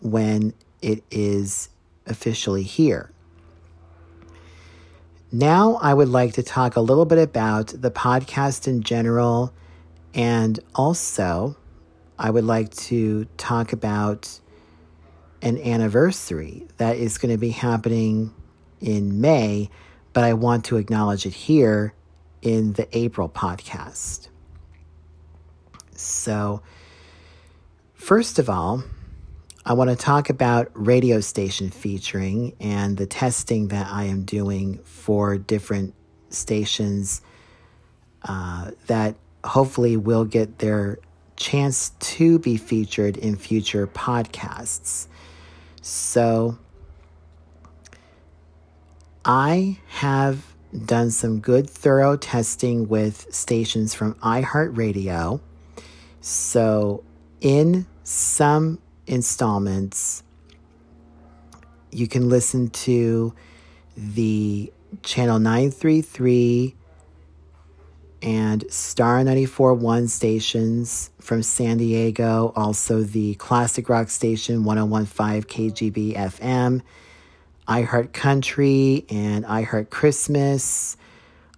when 0.00 0.54
it 0.80 1.02
is 1.10 1.70
officially 2.06 2.62
here. 2.62 3.10
Now, 5.32 5.78
I 5.82 5.92
would 5.92 6.08
like 6.08 6.34
to 6.34 6.42
talk 6.42 6.76
a 6.76 6.80
little 6.80 7.04
bit 7.04 7.18
about 7.18 7.74
the 7.76 7.90
podcast 7.90 8.68
in 8.68 8.82
general, 8.82 9.52
and 10.14 10.58
also 10.74 11.56
I 12.18 12.30
would 12.30 12.44
like 12.44 12.74
to 12.74 13.26
talk 13.36 13.72
about 13.72 14.40
an 15.40 15.58
anniversary 15.58 16.66
that 16.78 16.96
is 16.96 17.18
going 17.18 17.32
to 17.32 17.38
be 17.38 17.50
happening 17.50 18.34
in 18.80 19.20
May, 19.20 19.70
but 20.12 20.24
I 20.24 20.32
want 20.32 20.64
to 20.66 20.76
acknowledge 20.76 21.26
it 21.26 21.34
here 21.34 21.94
in 22.42 22.72
the 22.72 22.88
April 22.96 23.28
podcast. 23.28 24.28
So, 25.92 26.62
first 27.94 28.38
of 28.38 28.50
all, 28.50 28.82
I 29.64 29.74
want 29.74 29.90
to 29.90 29.96
talk 29.96 30.30
about 30.30 30.70
radio 30.74 31.20
station 31.20 31.70
featuring 31.70 32.54
and 32.58 32.96
the 32.96 33.06
testing 33.06 33.68
that 33.68 33.86
I 33.88 34.04
am 34.04 34.24
doing 34.24 34.78
for 34.78 35.36
different 35.36 35.94
stations 36.30 37.20
uh, 38.22 38.70
that 38.86 39.16
hopefully 39.44 39.96
will 39.96 40.24
get 40.24 40.58
their 40.58 40.98
chance 41.36 41.90
to 42.00 42.38
be 42.38 42.56
featured 42.56 43.16
in 43.16 43.36
future 43.36 43.86
podcasts. 43.86 45.06
So 45.80 46.58
I 49.24 49.78
have 49.88 50.54
done 50.84 51.10
some 51.10 51.40
good, 51.40 51.68
thorough 51.68 52.16
testing 52.16 52.88
with 52.88 53.26
stations 53.34 53.94
from 53.94 54.14
iHeartRadio. 54.14 55.40
So, 56.20 57.04
in 57.40 57.86
some 58.02 58.78
installments, 59.06 60.22
you 61.90 62.08
can 62.08 62.28
listen 62.28 62.68
to 62.70 63.34
the 63.96 64.72
channel 65.02 65.38
933 65.38 66.74
and 68.22 68.70
Star 68.72 69.22
94.1 69.22 70.08
stations 70.08 71.10
from 71.20 71.42
San 71.42 71.78
Diego, 71.78 72.52
also 72.56 73.02
the 73.02 73.34
classic 73.36 73.88
rock 73.88 74.08
station 74.08 74.64
1015 74.64 75.42
KGB 75.42 76.16
FM, 76.16 76.82
iHeart 77.68 78.12
Country, 78.12 79.04
and 79.08 79.44
iHeart 79.44 79.90
Christmas. 79.90 80.96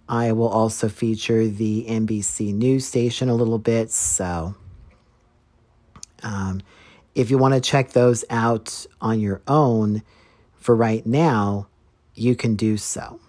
I 0.09 0.33
will 0.33 0.49
also 0.49 0.89
feature 0.89 1.47
the 1.47 1.87
NBC 1.89 2.53
News 2.53 2.85
station 2.87 3.29
a 3.29 3.35
little 3.35 3.59
bit. 3.59 3.91
So, 3.91 4.55
um, 6.23 6.61
if 7.15 7.31
you 7.31 7.39
want 7.39 7.55
to 7.55 7.61
check 7.61 7.93
those 7.93 8.25
out 8.29 8.87
on 9.01 9.21
your 9.21 9.41
own 9.47 10.03
for 10.57 10.75
right 10.77 11.07
now, 11.07 11.69
you 12.15 12.35
can 12.35 12.57
do 12.57 12.77
so. 12.77 13.21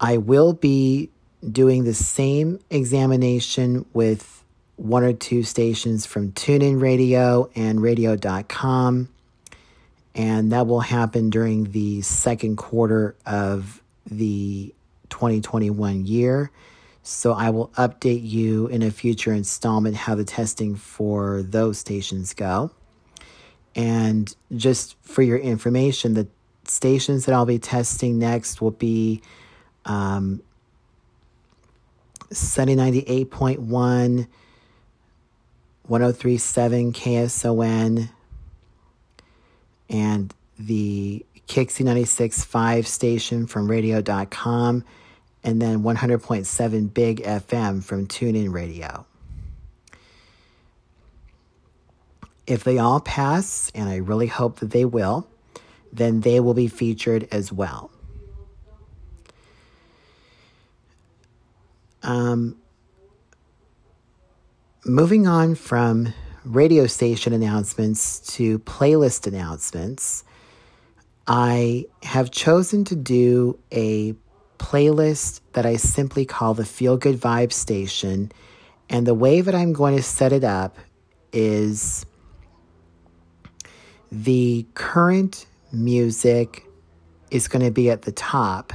I 0.00 0.16
will 0.16 0.52
be 0.54 1.10
doing 1.48 1.84
the 1.84 1.94
same 1.94 2.58
examination 2.70 3.84
with 3.92 4.42
one 4.76 5.04
or 5.04 5.12
two 5.12 5.42
stations 5.42 6.06
from 6.06 6.32
TuneIn 6.32 6.80
Radio 6.80 7.50
and 7.54 7.82
radio.com. 7.82 9.08
And 10.14 10.52
that 10.52 10.66
will 10.66 10.80
happen 10.80 11.30
during 11.30 11.70
the 11.72 12.00
second 12.00 12.56
quarter 12.56 13.14
of 13.26 13.82
the 14.06 14.74
2021 15.10 16.06
year. 16.06 16.50
So 17.02 17.32
I 17.32 17.50
will 17.50 17.68
update 17.76 18.28
you 18.28 18.66
in 18.68 18.82
a 18.82 18.90
future 18.90 19.32
installment 19.32 19.96
how 19.96 20.14
the 20.14 20.24
testing 20.24 20.76
for 20.76 21.42
those 21.42 21.78
stations 21.78 22.34
go. 22.34 22.70
And 23.74 24.34
just 24.56 24.96
for 25.02 25.22
your 25.22 25.38
information, 25.38 26.14
the 26.14 26.26
stations 26.64 27.26
that 27.26 27.34
I'll 27.34 27.46
be 27.46 27.58
testing 27.58 28.18
next 28.18 28.60
will 28.60 28.70
be 28.70 29.22
um, 29.84 30.42
Sunny 32.32 32.76
98.1, 32.76 34.26
1037 35.86 36.92
KSON, 36.92 38.10
and 39.88 40.34
the 40.58 41.24
Kixie 41.48 41.84
96.5 41.84 42.86
station 42.86 43.46
from 43.48 43.68
radio.com, 43.68 44.84
and 45.42 45.60
then 45.60 45.82
100.7 45.82 46.94
Big 46.94 47.22
FM 47.22 47.82
from 47.82 48.06
TuneIn 48.06 48.52
Radio. 48.52 49.06
If 52.46 52.62
they 52.62 52.78
all 52.78 53.00
pass, 53.00 53.72
and 53.74 53.88
I 53.88 53.96
really 53.96 54.28
hope 54.28 54.60
that 54.60 54.70
they 54.70 54.84
will, 54.84 55.26
then 55.92 56.20
they 56.20 56.38
will 56.38 56.54
be 56.54 56.68
featured 56.68 57.26
as 57.32 57.52
well. 57.52 57.90
Um, 62.02 62.56
moving 64.84 65.26
on 65.26 65.54
from 65.54 66.12
radio 66.44 66.86
station 66.86 67.32
announcements 67.32 68.20
to 68.34 68.58
playlist 68.60 69.26
announcements, 69.26 70.24
I 71.26 71.86
have 72.02 72.30
chosen 72.30 72.84
to 72.86 72.96
do 72.96 73.58
a 73.70 74.14
playlist 74.58 75.40
that 75.52 75.66
I 75.66 75.76
simply 75.76 76.24
call 76.24 76.54
the 76.54 76.64
Feel 76.64 76.96
Good 76.96 77.20
Vibe 77.20 77.52
Station. 77.52 78.32
And 78.88 79.06
the 79.06 79.14
way 79.14 79.40
that 79.40 79.54
I'm 79.54 79.72
going 79.72 79.96
to 79.96 80.02
set 80.02 80.32
it 80.32 80.44
up 80.44 80.76
is 81.32 82.04
the 84.10 84.66
current 84.74 85.46
music 85.72 86.64
is 87.30 87.46
going 87.46 87.64
to 87.64 87.70
be 87.70 87.90
at 87.90 88.02
the 88.02 88.12
top, 88.12 88.72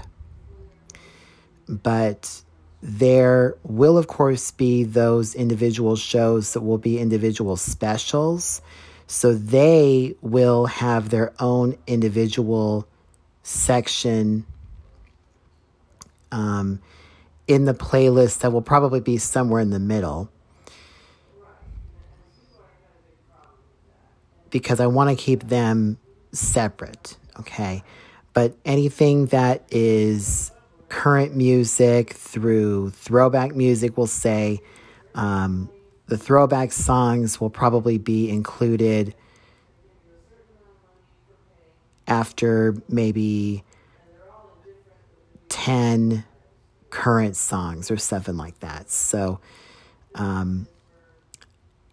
but 1.67 2.41
there 2.87 3.57
will, 3.63 3.97
of 3.97 4.05
course, 4.05 4.51
be 4.51 4.83
those 4.83 5.33
individual 5.33 5.95
shows 5.95 6.53
that 6.53 6.61
will 6.61 6.77
be 6.77 6.99
individual 6.99 7.57
specials. 7.57 8.61
So 9.07 9.33
they 9.33 10.15
will 10.21 10.67
have 10.67 11.09
their 11.09 11.33
own 11.39 11.79
individual 11.87 12.87
section 13.41 14.45
um, 16.31 16.79
in 17.47 17.65
the 17.65 17.73
playlist 17.73 18.41
that 18.41 18.53
will 18.53 18.61
probably 18.61 18.99
be 18.99 19.17
somewhere 19.17 19.61
in 19.61 19.71
the 19.71 19.79
middle. 19.79 20.29
Because 24.51 24.79
I 24.79 24.85
want 24.85 25.09
to 25.09 25.15
keep 25.15 25.41
them 25.47 25.97
separate, 26.33 27.17
okay? 27.39 27.83
But 28.33 28.55
anything 28.63 29.25
that 29.27 29.63
is 29.71 30.51
current 30.89 31.35
music 31.35 32.13
through 32.13 32.91
throwback 32.91 33.55
music, 33.55 33.97
we'll 33.97 34.07
say, 34.07 34.61
um, 35.13 35.69
the 36.07 36.17
throwback 36.17 36.71
songs 36.71 37.41
will 37.41 37.49
probably 37.49 37.97
be 37.97 38.29
included 38.29 39.15
after 42.07 42.75
maybe 42.87 43.63
10 45.49 46.23
current 46.89 47.35
songs 47.35 47.89
or 47.89 47.97
seven 47.97 48.37
like 48.37 48.59
that. 48.59 48.91
So, 48.91 49.39
um, 50.13 50.67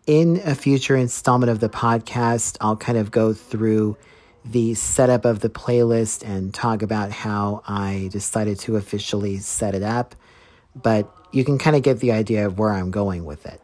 in 0.06 0.40
a 0.44 0.54
future 0.54 0.96
installment 0.96 1.50
of 1.50 1.60
the 1.60 1.68
podcast, 1.68 2.56
I'll 2.60 2.76
kind 2.76 2.98
of 2.98 3.10
go 3.10 3.32
through 3.32 3.96
the 4.44 4.74
setup 4.74 5.24
of 5.24 5.40
the 5.40 5.48
playlist 5.48 6.24
and 6.24 6.52
talk 6.52 6.82
about 6.82 7.12
how 7.12 7.62
I 7.66 8.08
decided 8.10 8.58
to 8.60 8.76
officially 8.76 9.38
set 9.38 9.74
it 9.74 9.82
up. 9.82 10.14
But 10.74 11.12
you 11.30 11.44
can 11.44 11.58
kind 11.58 11.76
of 11.76 11.82
get 11.82 12.00
the 12.00 12.12
idea 12.12 12.46
of 12.46 12.58
where 12.58 12.70
I'm 12.70 12.90
going 12.90 13.24
with 13.24 13.46
it. 13.46 13.60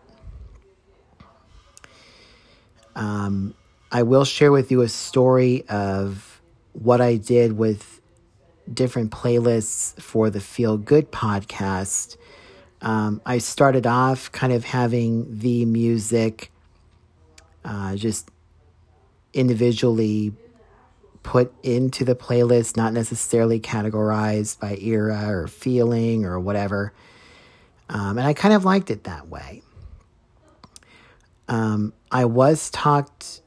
Um, 2.95 3.55
I 3.91 4.03
will 4.03 4.25
share 4.25 4.53
with 4.53 4.71
you 4.71 4.83
a 4.83 4.89
story 4.89 5.65
of 5.69 6.41
what 6.73 7.01
I 7.01 7.17
did 7.17 7.57
with 7.57 8.01
different 8.73 9.11
playlists 9.11 10.01
for 10.01 10.31
the 10.31 10.41
Feel 10.41 10.77
Good 10.77 11.11
podcast. 11.11 12.17
Um, 12.83 13.21
I 13.25 13.39
started 13.39 13.87
off 13.87 14.31
kind 14.31 14.53
of 14.53 14.65
having 14.65 15.39
the 15.39 15.65
music 15.65 16.53
uh, 17.65 17.97
just 17.97 18.31
individually 19.33 20.33
put 21.23 21.53
into 21.63 22.05
the 22.05 22.15
playlist, 22.15 22.77
not 22.77 22.93
necessarily 22.93 23.61
categorized 23.61 24.61
by 24.61 24.77
era 24.77 25.29
or 25.29 25.47
feeling 25.47 26.25
or 26.25 26.39
whatever. 26.39 26.93
Um, 27.89 28.19
and 28.19 28.27
I 28.27 28.35
kind 28.35 28.55
of 28.55 28.65
liked 28.65 28.91
it 28.91 29.05
that 29.05 29.29
way. 29.29 29.63
Um, 31.49 31.93
I 32.11 32.27
was 32.27 32.71
talked 32.71 33.41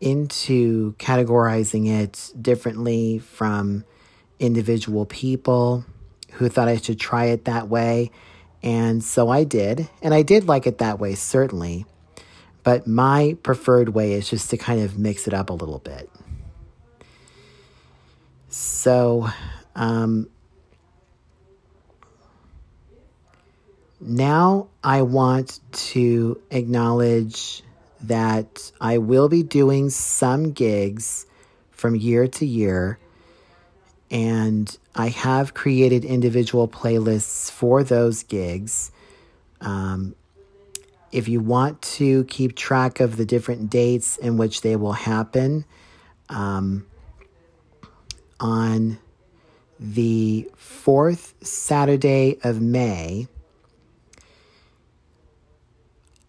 into 0.00 0.94
categorizing 0.94 1.88
it 1.88 2.32
differently 2.40 3.18
from 3.18 3.84
individual 4.38 5.06
people 5.06 5.84
who 6.32 6.48
thought 6.48 6.68
I 6.68 6.76
should 6.76 7.00
try 7.00 7.26
it 7.26 7.44
that 7.46 7.68
way. 7.68 8.10
And 8.62 9.02
so 9.02 9.28
I 9.28 9.44
did. 9.44 9.88
And 10.02 10.14
I 10.14 10.22
did 10.22 10.46
like 10.46 10.66
it 10.66 10.78
that 10.78 10.98
way, 10.98 11.14
certainly. 11.14 11.86
But 12.62 12.86
my 12.86 13.36
preferred 13.42 13.90
way 13.90 14.12
is 14.12 14.28
just 14.28 14.50
to 14.50 14.56
kind 14.56 14.80
of 14.80 14.98
mix 14.98 15.26
it 15.26 15.34
up 15.34 15.50
a 15.50 15.54
little 15.54 15.78
bit. 15.78 16.10
So, 18.48 19.28
um, 19.76 20.28
now 24.00 24.68
I 24.82 25.02
want 25.02 25.60
to 25.72 26.40
acknowledge 26.50 27.62
that 28.02 28.72
I 28.80 28.98
will 28.98 29.28
be 29.28 29.42
doing 29.42 29.90
some 29.90 30.52
gigs 30.52 31.26
from 31.70 31.94
year 31.94 32.26
to 32.26 32.46
year, 32.46 32.98
and 34.10 34.76
I 34.94 35.08
have 35.08 35.52
created 35.52 36.04
individual 36.04 36.68
playlists 36.68 37.50
for 37.50 37.84
those 37.84 38.22
gigs. 38.22 38.90
Um, 39.60 40.14
if 41.12 41.28
you 41.28 41.40
want 41.40 41.82
to 41.82 42.24
keep 42.24 42.56
track 42.56 43.00
of 43.00 43.16
the 43.16 43.24
different 43.24 43.70
dates 43.70 44.16
in 44.16 44.36
which 44.36 44.62
they 44.62 44.76
will 44.76 44.92
happen, 44.92 45.64
um, 46.28 46.86
on 48.40 48.98
the 49.80 50.50
fourth 50.56 51.34
Saturday 51.42 52.38
of 52.42 52.60
May, 52.60 53.28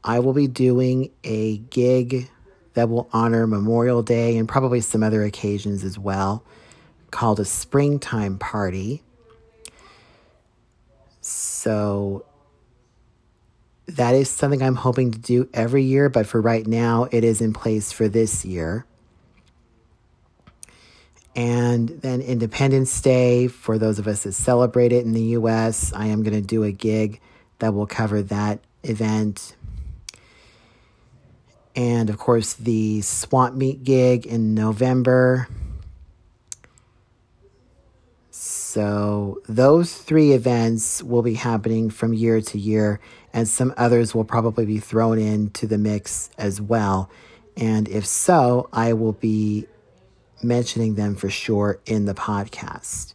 I 0.04 0.20
will 0.20 0.34
be 0.34 0.48
doing 0.48 1.12
a 1.24 1.58
gig 1.58 2.30
that 2.74 2.90
will 2.90 3.10
honor 3.12 3.48
Memorial 3.48 4.02
Day 4.02 4.38
and 4.38 4.48
probably 4.48 4.82
some 4.82 5.04
other 5.04 5.24
occasions 5.24 5.84
as 5.84 6.00
well, 6.00 6.44
called 7.12 7.40
a 7.40 7.46
springtime 7.46 8.38
party. 8.38 9.04
So 11.22 12.26
that 13.88 14.16
is 14.16 14.30
something 14.30 14.62
I'm 14.62 14.76
hoping 14.76 15.12
to 15.12 15.20
do 15.20 15.50
every 15.54 15.84
year, 15.84 16.10
but 16.10 16.28
for 16.28 16.40
right 16.40 16.66
now, 16.66 17.08
it 17.12 17.24
is 17.24 17.42
in 17.42 17.54
place 17.54 17.92
for 17.92 18.08
this 18.08 18.46
year. 18.46 18.86
And 21.36 21.90
then 21.90 22.22
Independence 22.22 23.00
Day, 23.02 23.48
for 23.48 23.78
those 23.78 24.00
of 24.00 24.08
us 24.08 24.24
that 24.24 24.34
celebrate 24.34 24.92
it 24.92 25.06
in 25.06 25.14
the 25.14 25.22
US, 25.38 25.94
I 25.94 26.08
am 26.08 26.24
going 26.24 26.34
to 26.34 26.42
do 26.46 26.64
a 26.64 26.72
gig 26.72 27.22
that 27.60 27.74
will 27.74 27.88
cover 27.88 28.22
that 28.24 28.60
event. 28.84 29.56
And 31.76 32.10
of 32.10 32.18
course, 32.18 32.54
the 32.54 33.02
Swamp 33.02 33.56
Meet 33.56 33.84
gig 33.84 34.26
in 34.26 34.54
November. 34.54 35.48
So, 38.32 39.42
those 39.48 39.94
three 39.94 40.32
events 40.32 41.02
will 41.02 41.22
be 41.22 41.34
happening 41.34 41.90
from 41.90 42.14
year 42.14 42.40
to 42.40 42.60
year, 42.60 43.00
and 43.34 43.48
some 43.48 43.74
others 43.78 44.14
will 44.14 44.24
probably 44.24 44.66
be 44.66 44.80
thrown 44.80 45.18
into 45.20 45.66
the 45.68 45.78
mix 45.78 46.30
as 46.38 46.62
well. 46.62 47.10
And 47.58 47.88
if 47.90 48.06
so, 48.06 48.70
I 48.72 48.94
will 48.94 49.14
be 49.14 49.68
mentioning 50.42 50.96
them 50.96 51.16
for 51.16 51.30
sure 51.30 51.80
in 51.86 52.06
the 52.06 52.14
podcast. 52.14 53.14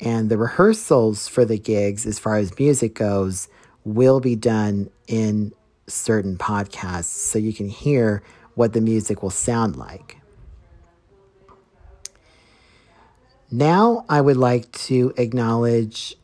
And 0.00 0.28
the 0.28 0.36
rehearsals 0.36 1.28
for 1.28 1.44
the 1.44 1.58
gigs, 1.58 2.06
as 2.06 2.18
far 2.18 2.36
as 2.36 2.58
music 2.58 2.94
goes, 2.94 3.48
will 3.84 4.20
be 4.20 4.36
done 4.36 4.90
in 5.06 5.52
certain 5.86 6.36
podcasts 6.36 7.04
so 7.04 7.38
you 7.38 7.52
can 7.52 7.68
hear 7.68 8.22
what 8.54 8.72
the 8.72 8.80
music 8.80 9.22
will 9.22 9.30
sound 9.30 9.76
like. 9.76 10.18
Now, 13.50 14.04
I 14.08 14.20
would 14.20 14.36
like 14.36 14.72
to 14.72 15.14
acknowledge 15.16 16.16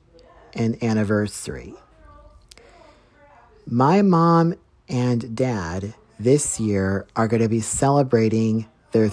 an 0.55 0.77
anniversary. 0.83 1.75
My 3.65 4.03
mom 4.03 4.55
and 4.89 5.35
dad 5.37 5.95
this 6.19 6.59
year 6.59 7.07
are 7.15 7.29
going 7.29 7.43
to 7.43 7.49
be 7.49 7.61
celebrating 7.61 8.67
their 8.91 9.09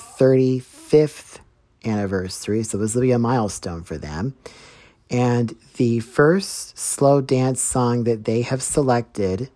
35th 0.90 1.40
anniversary, 1.86 2.64
so 2.64 2.78
this 2.78 2.96
will 2.96 3.02
be 3.02 3.12
a 3.12 3.20
milestone 3.20 3.84
for 3.84 3.98
them. 3.98 4.36
And 5.10 5.56
the 5.78 6.00
first 6.02 6.78
slow 6.78 7.22
dance 7.22 7.62
song 7.62 8.04
that 8.04 8.26
they 8.26 8.42
have 8.42 8.62
selected 8.62 9.50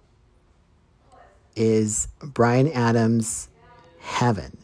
is 1.55 2.07
Bryan 2.21 2.71
Adams' 2.71 3.49
Heaven. 3.99 4.57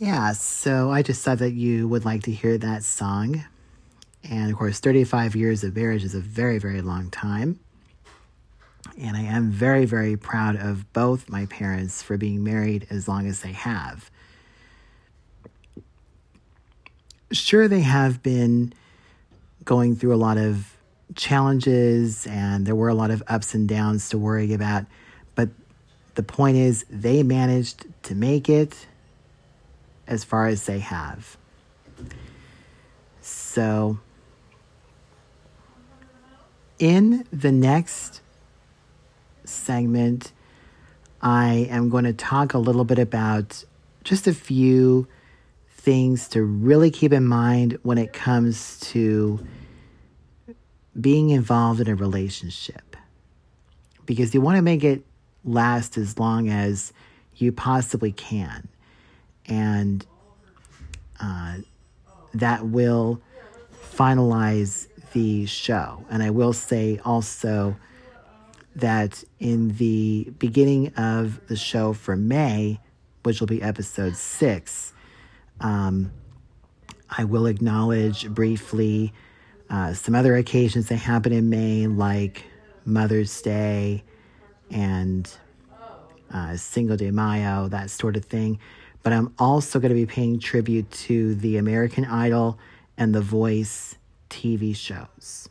Yeah, 0.00 0.32
so 0.32 0.90
I 0.90 1.02
just 1.02 1.22
thought 1.22 1.40
that 1.40 1.52
you 1.52 1.86
would 1.86 2.06
like 2.06 2.22
to 2.22 2.32
hear 2.32 2.56
that 2.56 2.84
song. 2.84 3.44
And 4.24 4.50
of 4.50 4.56
course, 4.56 4.80
35 4.80 5.36
years 5.36 5.62
of 5.62 5.76
marriage 5.76 6.04
is 6.04 6.14
a 6.14 6.20
very, 6.20 6.58
very 6.58 6.80
long 6.80 7.10
time. 7.10 7.60
And 8.98 9.14
I 9.14 9.20
am 9.20 9.50
very, 9.50 9.84
very 9.84 10.16
proud 10.16 10.56
of 10.56 10.90
both 10.94 11.28
my 11.28 11.44
parents 11.44 12.02
for 12.02 12.16
being 12.16 12.42
married 12.42 12.86
as 12.88 13.08
long 13.08 13.26
as 13.26 13.42
they 13.42 13.52
have. 13.52 14.10
Sure, 17.30 17.68
they 17.68 17.82
have 17.82 18.22
been 18.22 18.72
going 19.66 19.96
through 19.96 20.14
a 20.14 20.16
lot 20.16 20.38
of 20.38 20.78
challenges 21.14 22.26
and 22.26 22.64
there 22.64 22.74
were 22.74 22.88
a 22.88 22.94
lot 22.94 23.10
of 23.10 23.22
ups 23.28 23.52
and 23.52 23.68
downs 23.68 24.08
to 24.08 24.16
worry 24.16 24.54
about. 24.54 24.86
But 25.34 25.50
the 26.14 26.22
point 26.22 26.56
is, 26.56 26.86
they 26.88 27.22
managed 27.22 27.84
to 28.04 28.14
make 28.14 28.48
it 28.48 28.86
as 30.10 30.24
far 30.24 30.48
as 30.48 30.66
they 30.66 30.80
have. 30.80 31.38
So, 33.20 34.00
in 36.78 37.24
the 37.32 37.52
next 37.52 38.20
segment, 39.44 40.32
I 41.22 41.68
am 41.70 41.88
going 41.88 42.04
to 42.04 42.12
talk 42.12 42.54
a 42.54 42.58
little 42.58 42.84
bit 42.84 42.98
about 42.98 43.64
just 44.02 44.26
a 44.26 44.34
few 44.34 45.06
things 45.68 46.28
to 46.28 46.42
really 46.42 46.90
keep 46.90 47.12
in 47.12 47.24
mind 47.24 47.78
when 47.82 47.96
it 47.96 48.12
comes 48.12 48.80
to 48.80 49.46
being 51.00 51.30
involved 51.30 51.80
in 51.80 51.88
a 51.88 51.94
relationship. 51.94 52.96
Because 54.06 54.34
you 54.34 54.40
want 54.40 54.56
to 54.56 54.62
make 54.62 54.82
it 54.82 55.04
last 55.44 55.96
as 55.96 56.18
long 56.18 56.48
as 56.48 56.92
you 57.36 57.52
possibly 57.52 58.12
can 58.12 58.68
and 59.50 60.06
uh, 61.20 61.56
that 62.32 62.66
will 62.66 63.20
finalize 63.92 64.86
the 65.12 65.44
show. 65.44 66.04
And 66.08 66.22
I 66.22 66.30
will 66.30 66.52
say 66.52 67.00
also 67.04 67.76
that 68.76 69.22
in 69.40 69.76
the 69.76 70.32
beginning 70.38 70.94
of 70.94 71.46
the 71.48 71.56
show 71.56 71.92
for 71.92 72.16
May, 72.16 72.80
which 73.24 73.40
will 73.40 73.48
be 73.48 73.60
episode 73.60 74.16
six, 74.16 74.94
um, 75.60 76.12
I 77.10 77.24
will 77.24 77.46
acknowledge 77.46 78.28
briefly 78.28 79.12
uh, 79.68 79.94
some 79.94 80.14
other 80.14 80.36
occasions 80.36 80.88
that 80.88 80.96
happen 80.96 81.32
in 81.32 81.50
May, 81.50 81.88
like 81.88 82.44
Mother's 82.84 83.42
Day 83.42 84.04
and 84.70 85.30
uh, 86.32 86.56
Cinco 86.56 86.96
de 86.96 87.10
Mayo, 87.10 87.68
that 87.68 87.90
sort 87.90 88.16
of 88.16 88.24
thing 88.24 88.60
but 89.02 89.12
I'm 89.12 89.32
also 89.38 89.78
going 89.78 89.90
to 89.90 89.94
be 89.94 90.06
paying 90.06 90.38
tribute 90.38 90.90
to 90.90 91.34
the 91.34 91.56
American 91.56 92.04
Idol 92.04 92.58
and 92.96 93.14
The 93.14 93.20
Voice 93.20 93.96
TV 94.28 94.74
shows. 94.76 95.48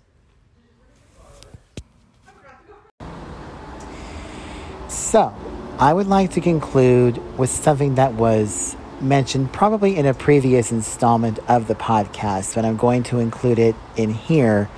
So, 4.87 5.35
I 5.79 5.93
would 5.93 6.07
like 6.07 6.31
to 6.31 6.41
conclude 6.41 7.17
with 7.37 7.49
something 7.49 7.95
that 7.95 8.13
was 8.13 8.75
mentioned 9.01 9.53
probably 9.53 9.95
in 9.95 10.05
a 10.05 10.13
previous 10.13 10.71
installment 10.71 11.39
of 11.47 11.67
the 11.67 11.75
podcast, 11.75 12.55
but 12.55 12.65
I'm 12.65 12.77
going 12.77 13.03
to 13.03 13.19
include 13.19 13.59
it 13.59 13.75
in 13.95 14.13
here 14.13 14.69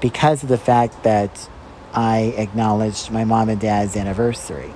because 0.00 0.42
of 0.42 0.48
the 0.48 0.58
fact 0.58 1.02
that 1.02 1.48
I 1.92 2.34
acknowledged 2.36 3.10
my 3.10 3.24
mom 3.24 3.48
and 3.48 3.60
dad's 3.60 3.96
anniversary 3.96 4.72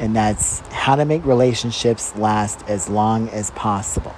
and 0.00 0.16
that's 0.16 0.60
how 0.70 0.96
to 0.96 1.04
make 1.04 1.24
relationships 1.24 2.16
last 2.16 2.66
as 2.66 2.88
long 2.88 3.28
as 3.28 3.50
possible. 3.52 4.16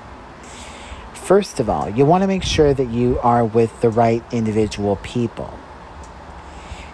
First 1.13 1.61
of 1.61 1.69
all, 1.69 1.91
you 1.91 2.07
want 2.07 2.23
to 2.23 2.29
make 2.29 2.45
sure 2.45 2.73
that 2.73 2.89
you 2.89 3.19
are 3.21 3.45
with 3.45 3.81
the 3.81 3.91
right 3.91 4.23
individual 4.33 4.97
people. 4.97 5.53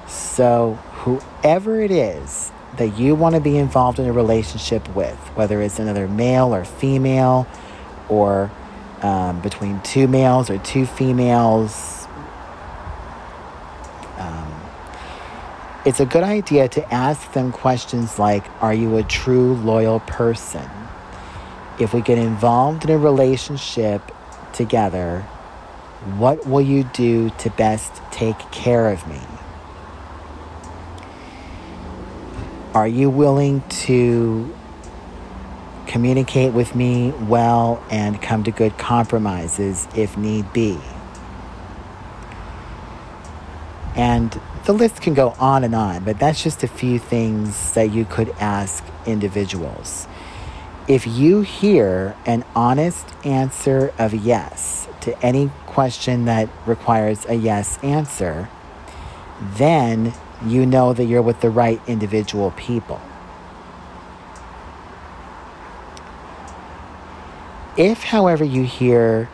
So, 0.07 0.75
whoever 1.05 1.81
it 1.81 1.91
is 1.91 2.51
that 2.79 2.99
you 2.99 3.15
want 3.15 3.35
to 3.35 3.41
be 3.41 3.59
involved 3.59 3.99
in 3.99 4.07
a 4.07 4.13
relationship 4.13 4.89
with, 4.95 5.17
whether 5.35 5.61
it's 5.61 5.79
another 5.79 6.09
male 6.09 6.55
or 6.55 6.65
female, 6.65 7.47
or 8.09 8.51
um, 9.03 9.41
between 9.41 9.81
two 9.83 10.09
males 10.09 10.49
or 10.49 10.59
two 10.59 10.87
females, 10.87 11.98
it's 15.89 16.01
a 16.01 16.05
good 16.05 16.23
idea 16.23 16.69
to 16.69 16.93
ask 16.93 17.33
them 17.33 17.51
questions 17.51 18.19
like 18.19 18.45
Are 18.63 18.75
you 18.75 18.99
a 18.99 19.03
true 19.03 19.55
loyal 19.55 20.01
person? 20.01 20.69
If 21.81 21.95
we 21.95 22.03
get 22.03 22.19
involved 22.19 22.85
in 22.85 22.91
a 22.91 22.99
relationship 22.99 24.03
together, 24.53 25.23
what 26.19 26.47
will 26.47 26.61
you 26.61 26.85
do 26.93 27.31
to 27.31 27.49
best 27.49 28.03
take 28.11 28.39
care 28.51 28.91
of 28.91 29.09
me? 29.09 29.19
Are 32.75 32.87
you 32.87 33.09
willing 33.09 33.63
to 33.87 34.55
communicate 35.87 36.53
with 36.53 36.75
me 36.75 37.13
well 37.13 37.83
and 37.91 38.21
come 38.21 38.45
to 38.45 38.51
good 38.51 38.77
compromises 38.77 39.89
if 39.97 40.19
need 40.19 40.53
be? 40.53 40.79
And 43.97 44.39
the 44.69 44.75
list 44.75 45.01
can 45.01 45.15
go 45.15 45.31
on 45.39 45.65
and 45.65 45.75
on, 45.75 46.05
but 46.05 46.19
that's 46.19 46.45
just 46.45 46.63
a 46.63 46.69
few 46.69 46.99
things 46.99 47.73
that 47.73 47.91
you 47.91 48.05
could 48.05 48.29
ask 48.39 48.85
individuals. 49.07 50.07
If 50.87 51.07
you 51.07 51.41
hear 51.41 52.15
an 52.27 52.45
honest 52.55 53.07
answer 53.25 53.95
of 53.99 54.13
yes 54.13 54.87
to 55.01 55.19
any 55.25 55.51
question 55.65 56.27
that 56.27 56.51
requires 56.67 57.25
a 57.31 57.35
yes 57.35 57.83
answer, 57.83 58.51
then 59.41 60.13
you 60.45 60.67
know 60.67 60.93
that 60.93 61.07
you're 61.07 61.23
with 61.23 61.41
the 61.41 61.49
right 61.49 61.81
individual 61.87 62.51
people. 62.51 63.01
If, 67.79 68.03
however, 68.03 68.45
you 68.45 68.65
hear 68.65 69.31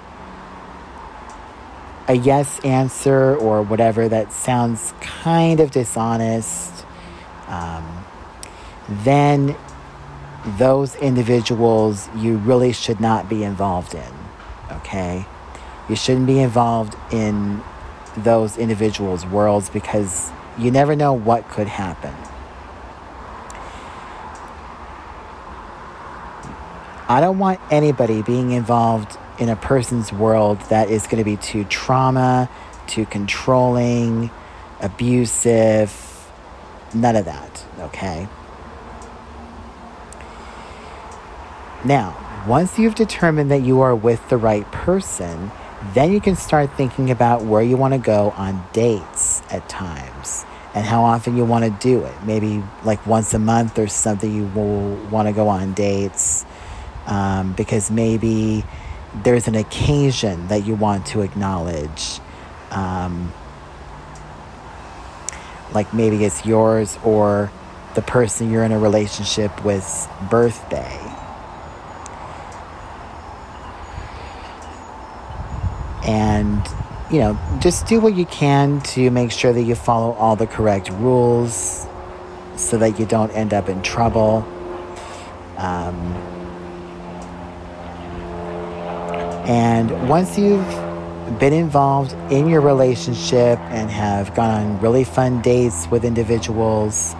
a 2.08 2.14
yes 2.14 2.60
answer 2.60 3.34
or 3.36 3.62
whatever 3.62 4.08
that 4.08 4.32
sounds 4.32 4.92
kind 5.00 5.60
of 5.60 5.70
dishonest, 5.70 6.84
um, 7.48 8.04
then 8.88 9.56
those 10.58 10.94
individuals 10.96 12.08
you 12.16 12.36
really 12.36 12.72
should 12.72 13.00
not 13.00 13.28
be 13.28 13.42
involved 13.42 13.94
in. 13.94 14.12
Okay? 14.70 15.26
You 15.88 15.96
shouldn't 15.96 16.26
be 16.26 16.40
involved 16.40 16.96
in 17.10 17.62
those 18.16 18.58
individuals' 18.58 19.24
worlds 19.26 19.70
because 19.70 20.30
you 20.58 20.70
never 20.70 20.94
know 20.94 21.12
what 21.12 21.48
could 21.48 21.66
happen. 21.66 22.14
I 27.06 27.20
don't 27.20 27.38
want 27.38 27.60
anybody 27.70 28.22
being 28.22 28.52
involved 28.52 29.18
in 29.38 29.48
a 29.48 29.56
person's 29.56 30.12
world 30.12 30.60
that 30.70 30.90
is 30.90 31.06
going 31.06 31.18
to 31.18 31.24
be 31.24 31.36
too 31.36 31.64
trauma, 31.64 32.48
too 32.86 33.06
controlling, 33.06 34.30
abusive, 34.80 36.30
none 36.94 37.16
of 37.16 37.24
that, 37.24 37.64
okay? 37.78 38.28
Now, 41.84 42.16
once 42.46 42.78
you've 42.78 42.94
determined 42.94 43.50
that 43.50 43.62
you 43.62 43.80
are 43.80 43.94
with 43.94 44.28
the 44.28 44.36
right 44.36 44.70
person, 44.70 45.50
then 45.92 46.12
you 46.12 46.20
can 46.20 46.36
start 46.36 46.70
thinking 46.76 47.10
about 47.10 47.42
where 47.42 47.62
you 47.62 47.76
want 47.76 47.92
to 47.94 47.98
go 47.98 48.30
on 48.36 48.64
dates 48.72 49.42
at 49.50 49.68
times 49.68 50.46
and 50.74 50.84
how 50.84 51.04
often 51.04 51.36
you 51.36 51.44
want 51.44 51.64
to 51.64 51.70
do 51.70 52.04
it. 52.04 52.14
Maybe 52.24 52.62
like 52.84 53.06
once 53.06 53.34
a 53.34 53.38
month 53.38 53.78
or 53.78 53.86
something, 53.86 54.32
you 54.32 54.46
will 54.46 54.96
want 55.10 55.28
to 55.28 55.32
go 55.32 55.48
on 55.48 55.74
dates 55.74 56.44
um, 57.06 57.52
because 57.52 57.90
maybe 57.90 58.64
there's 59.22 59.46
an 59.46 59.54
occasion 59.54 60.48
that 60.48 60.66
you 60.66 60.74
want 60.74 61.06
to 61.06 61.20
acknowledge. 61.20 62.20
Um, 62.70 63.32
like 65.72 65.92
maybe 65.92 66.24
it's 66.24 66.44
yours 66.46 66.98
or 67.04 67.50
the 67.94 68.02
person 68.02 68.50
you're 68.50 68.64
in 68.64 68.72
a 68.72 68.78
relationship 68.78 69.64
with 69.64 70.08
birthday. 70.30 71.00
And, 76.04 76.62
you 77.10 77.18
know, 77.20 77.38
just 77.60 77.86
do 77.86 78.00
what 78.00 78.14
you 78.14 78.26
can 78.26 78.80
to 78.82 79.10
make 79.10 79.30
sure 79.30 79.52
that 79.52 79.62
you 79.62 79.74
follow 79.74 80.12
all 80.12 80.36
the 80.36 80.46
correct 80.46 80.90
rules 80.90 81.86
so 82.56 82.76
that 82.78 82.98
you 82.98 83.06
don't 83.06 83.30
end 83.30 83.54
up 83.54 83.68
in 83.68 83.82
trouble. 83.82 84.46
Um, 85.56 86.33
And 89.46 90.08
once 90.08 90.38
you've 90.38 90.66
been 91.38 91.52
involved 91.52 92.12
in 92.32 92.48
your 92.48 92.60
relationship 92.60 93.58
and 93.58 93.90
have 93.90 94.34
gone 94.34 94.50
on 94.50 94.80
really 94.80 95.04
fun 95.04 95.42
dates 95.42 95.86
with 95.90 96.04
individuals, 96.04 97.14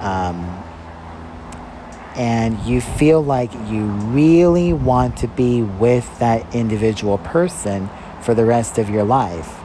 um, 0.00 0.62
and 2.14 2.58
you 2.60 2.80
feel 2.80 3.22
like 3.22 3.52
you 3.70 3.84
really 3.84 4.72
want 4.72 5.16
to 5.18 5.28
be 5.28 5.62
with 5.62 6.18
that 6.18 6.54
individual 6.54 7.18
person 7.18 7.88
for 8.20 8.34
the 8.34 8.44
rest 8.44 8.78
of 8.78 8.90
your 8.90 9.04
life, 9.04 9.60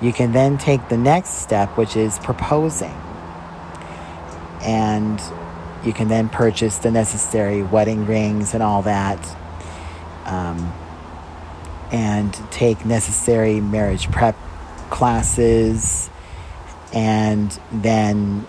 you 0.00 0.12
can 0.12 0.32
then 0.32 0.58
take 0.58 0.88
the 0.88 0.96
next 0.96 1.40
step, 1.40 1.76
which 1.76 1.96
is 1.96 2.18
proposing. 2.20 2.94
And 4.62 5.20
you 5.84 5.92
can 5.92 6.08
then 6.08 6.28
purchase 6.28 6.78
the 6.78 6.90
necessary 6.90 7.62
wedding 7.62 8.06
rings 8.06 8.54
and 8.54 8.62
all 8.62 8.82
that. 8.82 9.36
Um, 10.24 10.72
and 11.92 12.32
take 12.50 12.84
necessary 12.84 13.60
marriage 13.60 14.10
prep 14.10 14.36
classes 14.90 16.10
and 16.92 17.58
then 17.70 18.46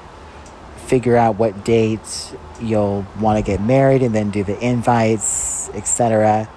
figure 0.86 1.16
out 1.16 1.38
what 1.38 1.64
date 1.64 2.34
you'll 2.62 3.06
want 3.20 3.38
to 3.38 3.44
get 3.44 3.62
married 3.62 4.02
and 4.02 4.14
then 4.16 4.30
do 4.30 4.44
the 4.44 4.60
invites, 4.60 5.70
etc. 5.70 6.50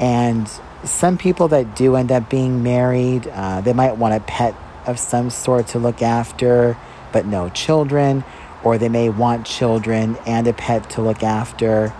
And 0.00 0.48
some 0.84 1.18
people 1.18 1.48
that 1.48 1.76
do 1.76 1.96
end 1.96 2.10
up 2.10 2.28
being 2.30 2.62
married, 2.62 3.28
uh, 3.28 3.60
they 3.60 3.72
might 3.72 3.96
want 3.96 4.14
a 4.14 4.20
pet 4.20 4.54
of 4.86 4.98
some 4.98 5.30
sort 5.30 5.68
to 5.68 5.78
look 5.78 6.02
after, 6.02 6.76
but 7.12 7.26
no 7.26 7.48
children, 7.48 8.24
or 8.62 8.78
they 8.78 8.88
may 8.88 9.08
want 9.08 9.46
children 9.46 10.16
and 10.26 10.46
a 10.46 10.52
pet 10.52 10.88
to 10.90 11.02
look 11.02 11.22
after, 11.22 11.94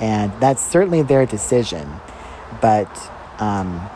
and 0.00 0.32
that's 0.40 0.62
certainly 0.62 1.02
their 1.02 1.26
decision. 1.26 2.00
But 2.60 3.10
um, 3.38 3.88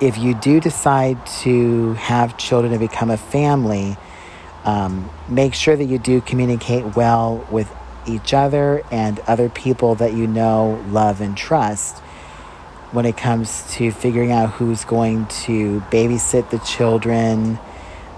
if 0.00 0.18
you 0.18 0.34
do 0.34 0.60
decide 0.60 1.24
to 1.26 1.94
have 1.94 2.36
children 2.36 2.72
and 2.72 2.80
become 2.80 3.10
a 3.10 3.16
family, 3.16 3.96
um, 4.64 5.08
make 5.28 5.54
sure 5.54 5.76
that 5.76 5.84
you 5.84 5.98
do 5.98 6.20
communicate 6.20 6.96
well 6.96 7.46
with 7.50 7.70
each 8.06 8.34
other 8.34 8.82
and 8.90 9.20
other 9.20 9.48
people 9.48 9.94
that 9.96 10.12
you 10.14 10.26
know, 10.26 10.82
love, 10.88 11.20
and 11.20 11.36
trust 11.36 11.98
when 12.92 13.06
it 13.06 13.16
comes 13.16 13.70
to 13.74 13.90
figuring 13.90 14.30
out 14.30 14.50
who's 14.50 14.84
going 14.84 15.26
to 15.26 15.80
babysit 15.90 16.50
the 16.50 16.58
children. 16.58 17.58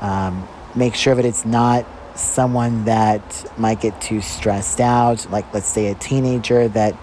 Um, 0.00 0.46
make 0.74 0.94
sure 0.94 1.14
that 1.14 1.24
it's 1.24 1.44
not 1.44 1.86
someone 2.14 2.84
that 2.84 3.50
might 3.58 3.80
get 3.80 4.00
too 4.00 4.20
stressed 4.20 4.80
out, 4.80 5.30
like 5.30 5.52
let's 5.54 5.68
say 5.68 5.86
a 5.86 5.94
teenager 5.94 6.68
that 6.68 6.94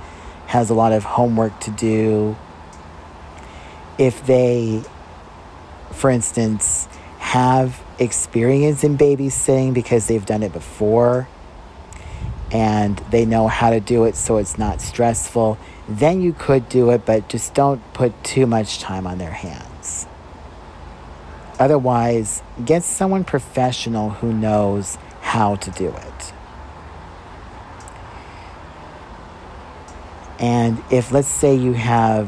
has 0.47 0.69
a 0.69 0.73
lot 0.73 0.91
of 0.91 1.03
homework 1.03 1.57
to 1.61 1.71
do 1.71 2.35
if 3.97 4.25
they, 4.25 4.83
for 5.91 6.09
instance, 6.09 6.87
have 7.19 7.81
experience 7.99 8.83
in 8.83 8.97
babysitting 8.97 9.73
because 9.73 10.07
they've 10.07 10.25
done 10.25 10.43
it 10.43 10.53
before 10.53 11.27
and 12.51 12.97
they 13.09 13.25
know 13.25 13.47
how 13.47 13.69
to 13.69 13.79
do 13.79 14.03
it 14.05 14.15
so 14.15 14.37
it's 14.37 14.57
not 14.57 14.81
stressful, 14.81 15.57
then 15.87 16.21
you 16.21 16.33
could 16.33 16.69
do 16.69 16.91
it, 16.91 17.05
but 17.05 17.27
just 17.27 17.53
don't 17.53 17.81
put 17.93 18.23
too 18.23 18.45
much 18.45 18.79
time 18.79 19.07
on 19.07 19.17
their 19.17 19.31
hands. 19.31 20.05
Otherwise, 21.59 22.43
get 22.63 22.83
someone 22.83 23.23
professional 23.23 24.11
who 24.11 24.33
knows 24.33 24.97
how 25.21 25.55
to 25.55 25.71
do 25.71 25.89
it. 25.89 26.33
And 30.39 30.83
if, 30.91 31.11
let's 31.11 31.27
say, 31.27 31.55
you 31.55 31.73
have 31.73 32.27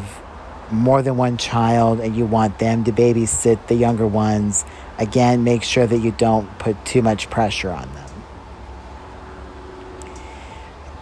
more 0.71 1.01
than 1.01 1.17
one 1.17 1.37
child 1.37 1.99
and 1.99 2.15
you 2.15 2.25
want 2.25 2.59
them 2.59 2.83
to 2.85 2.91
babysit 2.91 3.67
the 3.67 3.75
younger 3.75 4.07
ones, 4.07 4.65
again, 4.97 5.43
make 5.43 5.63
sure 5.63 5.85
that 5.85 5.97
you 5.97 6.11
don't 6.11 6.57
put 6.59 6.83
too 6.85 7.01
much 7.01 7.29
pressure 7.29 7.69
on 7.69 7.93
them. 7.93 8.09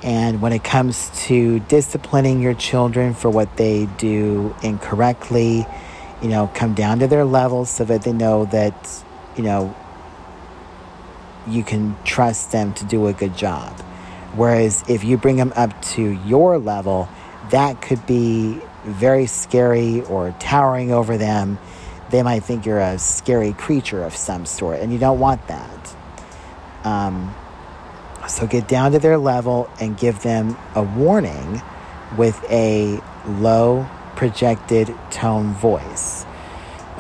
And 0.04 0.42
when 0.42 0.52
it 0.52 0.66
comes 0.66 1.10
to 1.28 1.60
disciplining 1.62 2.42
your 2.42 2.54
children 2.54 3.14
for 3.14 3.30
what 3.30 3.56
they 3.56 3.86
do 3.98 4.54
incorrectly, 4.62 5.66
you 6.22 6.28
know, 6.28 6.52
come 6.54 6.74
down 6.74 7.00
to 7.00 7.08
their 7.08 7.24
level 7.24 7.66
so 7.66 7.86
that 7.86 8.02
they 8.04 8.12
know 8.12 8.46
that, 8.46 9.04
you 9.38 9.44
know, 9.44 9.74
you 11.48 11.64
can 11.64 11.96
trust 12.04 12.52
them 12.52 12.74
to 12.74 12.86
do 12.86 13.08
a 13.08 13.14
good 13.14 13.38
job. 13.38 13.72
Whereas 14.36 14.84
if 14.90 15.04
you 15.04 15.18
bring 15.18 15.38
them 15.38 15.54
up 15.56 15.80
to 15.94 16.02
your 16.26 16.58
level, 16.58 17.08
that 17.52 17.82
could 17.82 18.06
be 18.06 18.60
very 18.84 19.26
scary 19.26 20.02
or 20.02 20.36
towering 20.40 20.92
over 20.92 21.18
them, 21.18 21.58
they 22.10 22.22
might 22.24 22.42
think 22.42 22.66
you're 22.66 22.80
a 22.80 23.00
scary 23.00 23.54
creature 23.54 24.04
of 24.04 24.16
some 24.16 24.46
sort, 24.46 24.80
and 24.80 24.92
you 24.94 25.00
don't 25.00 25.20
want 25.20 25.48
that. 25.48 25.96
Um, 26.84 27.34
so 28.28 28.48
get 28.48 28.68
down 28.68 28.92
to 28.92 29.00
their 29.00 29.18
level 29.18 29.70
and 29.80 29.98
give 29.98 30.22
them 30.22 30.58
a 30.76 30.84
warning 30.84 31.62
with 32.18 32.44
a 32.50 33.02
low 33.26 33.88
projected 34.16 34.94
tone 35.12 35.54
voice. 35.54 36.26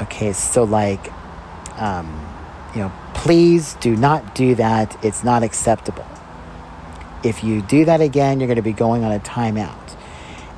Okay, 0.01 0.33
so 0.33 0.63
like, 0.63 1.11
um, 1.79 2.07
you 2.73 2.81
know, 2.81 2.91
please 3.13 3.75
do 3.75 3.95
not 3.95 4.35
do 4.35 4.55
that. 4.55 4.97
It's 5.03 5.23
not 5.23 5.43
acceptable. 5.43 6.05
If 7.23 7.43
you 7.43 7.61
do 7.61 7.85
that 7.85 8.01
again, 8.01 8.39
you're 8.39 8.47
going 8.47 8.57
to 8.57 8.61
be 8.61 8.73
going 8.73 9.03
on 9.03 9.11
a 9.11 9.19
timeout. 9.19 9.82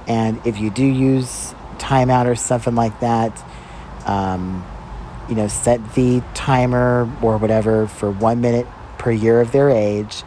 And 0.07 0.45
if 0.45 0.59
you 0.59 0.69
do 0.69 0.85
use 0.85 1.53
timeout 1.77 2.25
or 2.25 2.35
something 2.35 2.75
like 2.75 2.99
that, 2.99 3.43
um, 4.05 4.65
you 5.27 5.35
know, 5.35 5.47
set 5.47 5.95
the 5.95 6.21
timer 6.33 7.09
or 7.21 7.37
whatever 7.37 7.87
for 7.87 8.11
one 8.11 8.41
minute 8.41 8.67
per 8.97 9.11
year 9.11 9.41
of 9.41 9.51
their 9.51 9.69
age. 9.69 10.23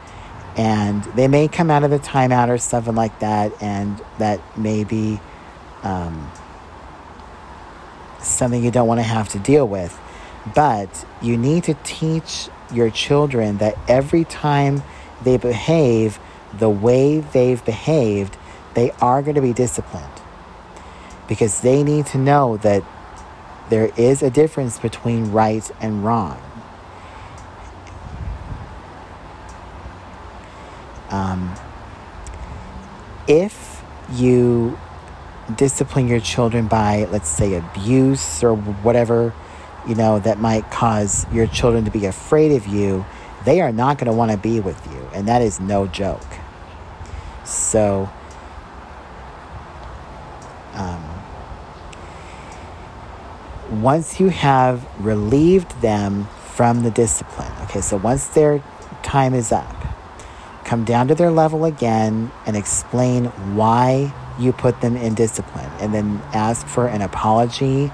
And 0.56 1.04
they 1.04 1.28
may 1.28 1.46
come 1.46 1.70
out 1.70 1.84
of 1.84 1.90
the 1.90 2.00
timeout 2.00 2.48
or 2.48 2.58
something 2.58 2.96
like 2.96 3.20
that, 3.20 3.62
and 3.62 4.00
that 4.18 4.40
may 4.58 4.82
be 4.82 5.20
um, 5.84 6.30
something 8.20 8.64
you 8.64 8.72
don't 8.72 8.88
want 8.88 8.98
to 8.98 9.04
have 9.04 9.28
to 9.30 9.38
deal 9.38 9.68
with. 9.68 9.96
But 10.54 11.06
you 11.22 11.36
need 11.36 11.64
to 11.64 11.74
teach 11.84 12.48
your 12.72 12.90
children 12.90 13.58
that 13.58 13.78
every 13.86 14.24
time 14.24 14.82
they 15.22 15.36
behave 15.36 16.18
the 16.58 16.68
way 16.68 17.20
they've 17.20 17.64
behaved, 17.64 18.36
they 18.78 18.92
are 19.00 19.22
going 19.22 19.34
to 19.34 19.40
be 19.40 19.52
disciplined 19.52 20.06
because 21.26 21.62
they 21.62 21.82
need 21.82 22.06
to 22.06 22.16
know 22.16 22.56
that 22.58 22.84
there 23.70 23.90
is 23.96 24.22
a 24.22 24.30
difference 24.30 24.78
between 24.78 25.32
right 25.32 25.68
and 25.80 26.04
wrong. 26.04 26.40
Um, 31.10 31.52
if 33.26 33.82
you 34.12 34.78
discipline 35.56 36.06
your 36.06 36.20
children 36.20 36.68
by, 36.68 37.08
let's 37.10 37.28
say, 37.28 37.54
abuse 37.54 38.44
or 38.44 38.54
whatever, 38.54 39.34
you 39.88 39.96
know, 39.96 40.20
that 40.20 40.38
might 40.38 40.70
cause 40.70 41.26
your 41.32 41.48
children 41.48 41.84
to 41.84 41.90
be 41.90 42.06
afraid 42.06 42.52
of 42.52 42.68
you, 42.68 43.04
they 43.44 43.60
are 43.60 43.72
not 43.72 43.98
going 43.98 44.06
to 44.06 44.16
want 44.16 44.30
to 44.30 44.38
be 44.38 44.60
with 44.60 44.80
you. 44.92 45.08
And 45.12 45.26
that 45.26 45.42
is 45.42 45.58
no 45.58 45.88
joke. 45.88 46.22
So, 47.44 48.08
um, 50.78 51.04
once 53.82 54.18
you 54.18 54.28
have 54.28 54.86
relieved 55.04 55.80
them 55.82 56.26
from 56.54 56.82
the 56.82 56.90
discipline, 56.90 57.52
okay, 57.64 57.80
so 57.80 57.96
once 57.96 58.28
their 58.28 58.62
time 59.02 59.34
is 59.34 59.52
up, 59.52 59.76
come 60.64 60.84
down 60.84 61.08
to 61.08 61.14
their 61.14 61.30
level 61.30 61.64
again 61.64 62.30
and 62.46 62.56
explain 62.56 63.26
why 63.56 64.12
you 64.38 64.52
put 64.52 64.80
them 64.80 64.96
in 64.96 65.14
discipline, 65.14 65.70
and 65.80 65.92
then 65.92 66.22
ask 66.32 66.66
for 66.66 66.86
an 66.86 67.02
apology 67.02 67.90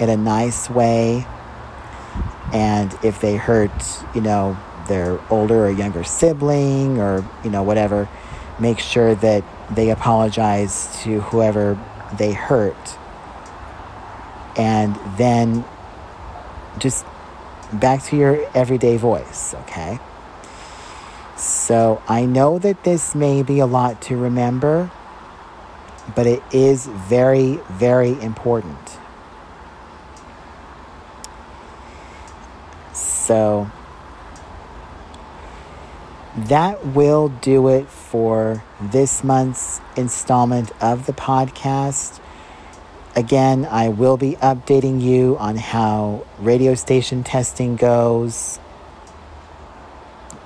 in 0.00 0.08
a 0.10 0.16
nice 0.16 0.68
way. 0.68 1.26
And 2.52 2.92
if 3.02 3.20
they 3.20 3.36
hurt, 3.36 3.70
you 4.14 4.20
know, 4.20 4.56
their 4.88 5.20
older 5.30 5.66
or 5.66 5.70
younger 5.70 6.04
sibling 6.04 6.98
or, 6.98 7.24
you 7.42 7.50
know, 7.50 7.62
whatever, 7.62 8.08
make 8.58 8.78
sure 8.78 9.14
that 9.16 9.44
they 9.70 9.90
apologize 9.90 10.88
to 11.02 11.20
whoever 11.20 11.78
they 12.18 12.32
hurt. 12.32 12.98
And 14.56 14.96
then 15.16 15.64
just 16.78 17.04
back 17.72 18.02
to 18.04 18.16
your 18.16 18.46
everyday 18.54 18.96
voice, 18.96 19.54
okay? 19.54 19.98
So 21.36 22.02
I 22.08 22.24
know 22.24 22.58
that 22.58 22.84
this 22.84 23.14
may 23.14 23.42
be 23.42 23.58
a 23.58 23.66
lot 23.66 24.00
to 24.02 24.16
remember, 24.16 24.90
but 26.14 26.26
it 26.26 26.42
is 26.52 26.86
very, 26.86 27.58
very 27.70 28.20
important. 28.22 28.78
So 32.92 33.70
that 36.36 36.86
will 36.86 37.28
do 37.28 37.68
it 37.68 37.88
for 38.14 38.62
this 38.80 39.24
month's 39.24 39.80
installment 39.96 40.70
of 40.80 41.04
the 41.06 41.12
podcast. 41.12 42.20
Again, 43.16 43.66
I 43.68 43.88
will 43.88 44.16
be 44.16 44.36
updating 44.36 45.02
you 45.02 45.36
on 45.38 45.56
how 45.56 46.24
radio 46.38 46.76
station 46.76 47.24
testing 47.24 47.74
goes 47.74 48.60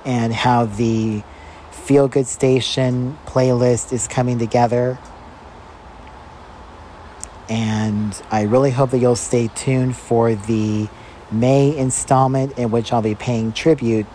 and 0.03 0.33
how 0.33 0.65
the 0.65 1.21
Feel 1.69 2.07
Good 2.07 2.25
Station 2.25 3.15
playlist 3.27 3.93
is 3.93 4.07
coming 4.07 4.39
together. 4.39 4.97
And 7.49 8.19
I 8.31 8.45
really 8.45 8.71
hope 8.71 8.89
that 8.89 8.97
you'll 8.97 9.15
stay 9.15 9.47
tuned 9.47 9.95
for 9.95 10.33
the 10.33 10.89
May 11.29 11.77
installment 11.77 12.57
in 12.57 12.71
which 12.71 12.91
I'll 12.91 13.03
be 13.03 13.13
paying 13.13 13.53
tribute 13.53 14.07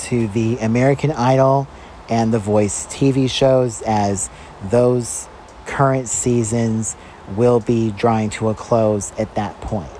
to 0.00 0.28
the 0.28 0.58
American 0.58 1.12
Idol 1.12 1.68
and 2.08 2.32
The 2.32 2.38
Voice 2.38 2.86
TV 2.86 3.30
shows 3.30 3.82
as 3.82 4.30
those 4.70 5.28
current 5.66 6.08
seasons 6.08 6.96
will 7.36 7.60
be 7.60 7.92
drawing 7.92 8.30
to 8.30 8.48
a 8.48 8.54
close 8.54 9.12
at 9.18 9.34
that 9.36 9.60
point. 9.60 9.99